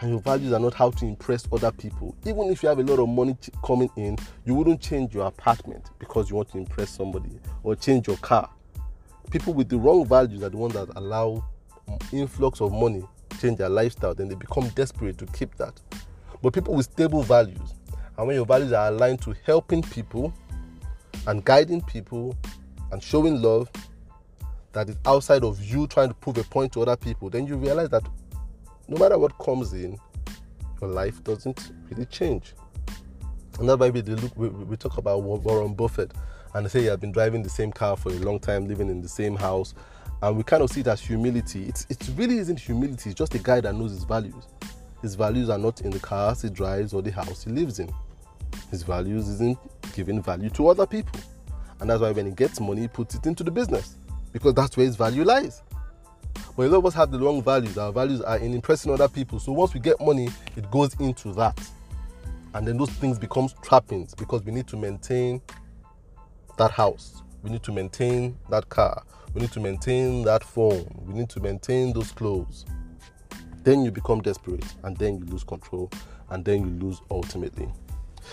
and 0.00 0.10
your 0.10 0.20
values 0.20 0.52
are 0.52 0.58
not 0.58 0.74
how 0.74 0.90
to 0.90 1.06
impress 1.06 1.46
other 1.52 1.72
people, 1.72 2.14
even 2.26 2.50
if 2.50 2.62
you 2.62 2.68
have 2.68 2.78
a 2.78 2.82
lot 2.82 2.98
of 2.98 3.08
money 3.08 3.37
coming 3.64 3.90
in, 3.96 4.18
you 4.44 4.54
wouldn't 4.54 4.80
change 4.80 5.14
your 5.14 5.26
apartment 5.26 5.90
because 5.98 6.28
you 6.28 6.37
want 6.37 6.50
to 6.50 6.58
impress 6.58 6.90
somebody 6.90 7.38
or 7.62 7.74
change 7.76 8.06
your 8.06 8.16
car. 8.18 8.50
People 9.30 9.54
with 9.54 9.68
the 9.68 9.78
wrong 9.78 10.04
values 10.06 10.42
are 10.42 10.50
the 10.50 10.56
ones 10.56 10.74
that 10.74 10.88
allow 10.96 11.44
influx 12.12 12.60
of 12.60 12.72
money 12.72 13.04
change 13.44 13.59
their 13.59 13.68
lifestyle, 13.68 14.14
then 14.14 14.28
they 14.28 14.35
become 14.35 14.68
desperate 14.70 15.18
to 15.18 15.26
keep 15.26 15.54
that. 15.57 15.78
But 16.42 16.54
people 16.54 16.74
with 16.74 16.87
stable 16.87 17.22
values, 17.22 17.74
and 18.16 18.26
when 18.26 18.37
your 18.37 18.46
values 18.46 18.72
are 18.72 18.88
aligned 18.88 19.20
to 19.22 19.35
helping 19.44 19.83
people 19.83 20.33
and 21.26 21.44
guiding 21.44 21.83
people 21.83 22.37
and 22.90 23.02
showing 23.02 23.42
love 23.42 23.70
that 24.72 24.88
is 24.88 24.96
outside 25.04 25.44
of 25.44 25.62
you 25.62 25.87
trying 25.87 26.09
to 26.09 26.14
prove 26.14 26.38
a 26.38 26.44
point 26.44 26.72
to 26.72 26.83
other 26.83 26.96
people, 26.96 27.28
then 27.28 27.46
you 27.46 27.57
realize 27.57 27.90
that 27.90 28.02
no 28.88 28.96
matter 28.96 29.18
what 29.18 29.37
comes 29.38 29.72
in, 29.72 29.98
your 30.80 30.90
life 30.90 31.22
doesn't 31.22 31.72
really 31.90 32.07
change. 32.07 32.54
And 33.59 33.68
that's 33.68 33.78
why 33.78 33.90
we, 33.90 34.02
look, 34.02 34.37
we, 34.37 34.48
we 34.48 34.76
talk 34.76 34.98
about 34.98 35.22
Warren 35.22 35.74
Buffett 35.74 36.12
and 36.54 36.64
they 36.64 36.70
say 36.70 36.80
he 36.80 36.87
has 36.87 36.98
been 36.98 37.12
driving 37.12 37.42
the 37.42 37.50
same 37.50 37.72
car 37.72 37.96
for 37.96 38.11
a 38.11 38.18
long 38.18 38.38
time, 38.38 38.66
living 38.66 38.88
in 38.88 39.00
the 39.02 39.09
same 39.09 39.37
house, 39.37 39.74
and 40.22 40.37
we 40.37 40.42
kind 40.42 40.62
of 40.62 40.70
see 40.70 40.81
it 40.81 40.87
as 40.87 41.00
humility. 41.00 41.64
It's, 41.64 41.87
it 41.90 42.09
really 42.16 42.38
isn't 42.38 42.59
humility, 42.59 43.11
it's 43.11 43.18
just 43.18 43.35
a 43.35 43.38
guy 43.38 43.61
that 43.61 43.74
knows 43.74 43.90
his 43.90 44.05
values. 44.05 44.46
His 45.03 45.14
values 45.14 45.50
are 45.50 45.59
not 45.59 45.83
in 45.83 45.90
the 45.90 46.00
cars 46.00 46.42
he 46.42 46.48
drives 46.48 46.94
or 46.94 47.03
the 47.03 47.11
house 47.11 47.44
he 47.44 47.50
lives 47.50 47.79
in. 47.79 47.92
His 48.70 48.83
values 48.83 49.29
isn't 49.29 49.59
giving 49.94 50.22
value 50.22 50.48
to 50.50 50.68
other 50.68 50.87
people. 50.87 51.20
And 51.81 51.90
that's 51.90 52.00
why 52.00 52.12
when 52.12 52.27
he 52.27 52.33
gets 52.33 52.61
money, 52.61 52.83
he 52.83 52.88
puts 52.88 53.14
it 53.14 53.27
into 53.27 53.44
the 53.44 53.50
business 53.50 53.96
because 54.33 54.55
that's 54.55 54.77
where 54.77 54.87
his 54.87 54.96
value 54.96 55.24
lies. 55.24 55.62
But 56.57 56.66
a 56.66 56.68
lot 56.68 56.79
of 56.79 56.87
us 56.87 56.94
have 56.94 57.11
the 57.11 57.18
wrong 57.18 57.42
values. 57.42 57.77
Our 57.77 57.92
values 57.92 58.20
are 58.22 58.38
in 58.38 58.55
impressing 58.55 58.92
other 58.92 59.09
people. 59.09 59.38
So 59.38 59.53
once 59.53 59.74
we 59.74 59.81
get 59.81 60.00
money, 60.00 60.29
it 60.57 60.70
goes 60.70 60.94
into 61.00 61.33
that. 61.35 61.59
And 62.55 62.66
then 62.66 62.77
those 62.77 62.90
things 62.90 63.18
become 63.18 63.48
trappings 63.62 64.14
because 64.14 64.42
we 64.44 64.53
need 64.53 64.68
to 64.68 64.77
maintain 64.77 65.42
that 66.57 66.70
house. 66.70 67.22
We 67.42 67.50
need 67.50 67.62
to 67.64 67.72
maintain 67.72 68.38
that 68.50 68.68
car. 68.68 69.03
We 69.35 69.40
need 69.40 69.53
to 69.53 69.61
maintain 69.61 70.23
that 70.25 70.44
phone. 70.44 70.87
We 71.07 71.14
need 71.14 71.29
to 71.31 71.40
maintain 71.40 71.92
those 71.92 72.12
clothes. 72.12 72.64
Then 73.64 73.85
you 73.85 73.90
become 73.90 74.20
desperate 74.20 74.64
and 74.85 74.97
then 74.97 75.18
you 75.18 75.25
lose 75.25 75.42
control 75.42 75.90
and 76.31 76.44
then 76.44 76.61
you 76.61 76.87
lose 76.87 77.01
ultimately. 77.11 77.68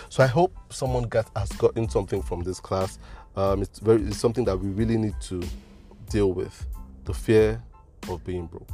So 0.10 0.24
I 0.24 0.28
hope 0.28 0.56
someone 0.70 1.04
got, 1.04 1.30
has 1.36 1.50
gotten 1.54 1.90
something 1.90 2.22
from 2.22 2.44
this 2.44 2.60
class. 2.60 3.00
Um, 3.36 3.62
it's 3.64 3.80
very 3.80 4.04
it's 4.04 4.18
something 4.18 4.46
that 4.46 4.58
we 4.58 4.70
really 4.70 4.98
need 4.98 5.16
to 5.22 5.42
deal 6.10 6.34
with. 6.34 6.68
The 7.06 7.14
fear 7.14 7.62
of 8.08 8.24
being 8.24 8.46
broke. 8.46 8.70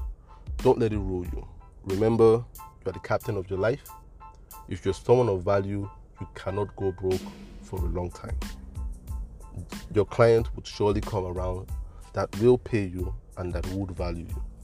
Don't 0.58 0.80
let 0.80 0.92
it 0.92 0.98
rule 0.98 1.26
you. 1.26 1.48
remember 1.86 2.24
you 2.24 2.90
are 2.90 2.92
the 2.92 3.00
captain 3.00 3.38
of 3.38 3.50
your 3.50 3.60
life. 3.60 3.84
If 4.68 4.84
you're 4.84 4.94
someone 4.94 5.30
of 5.30 5.44
value, 5.44 5.90
you 6.20 6.28
cannot 6.36 6.76
go 6.76 6.92
broke 6.92 7.22
for 7.62 7.80
a 7.80 7.86
long 7.86 8.12
time. 8.12 8.38
Your 9.94 10.06
client 10.06 10.54
would 10.56 10.68
surely 10.68 11.00
come 11.02 11.26
around 11.26 11.70
that 12.18 12.36
will 12.40 12.58
pay 12.58 12.84
you 12.84 13.14
and 13.38 13.54
that 13.54 13.64
would 13.68 13.92
value 13.92 14.26
you. 14.28 14.57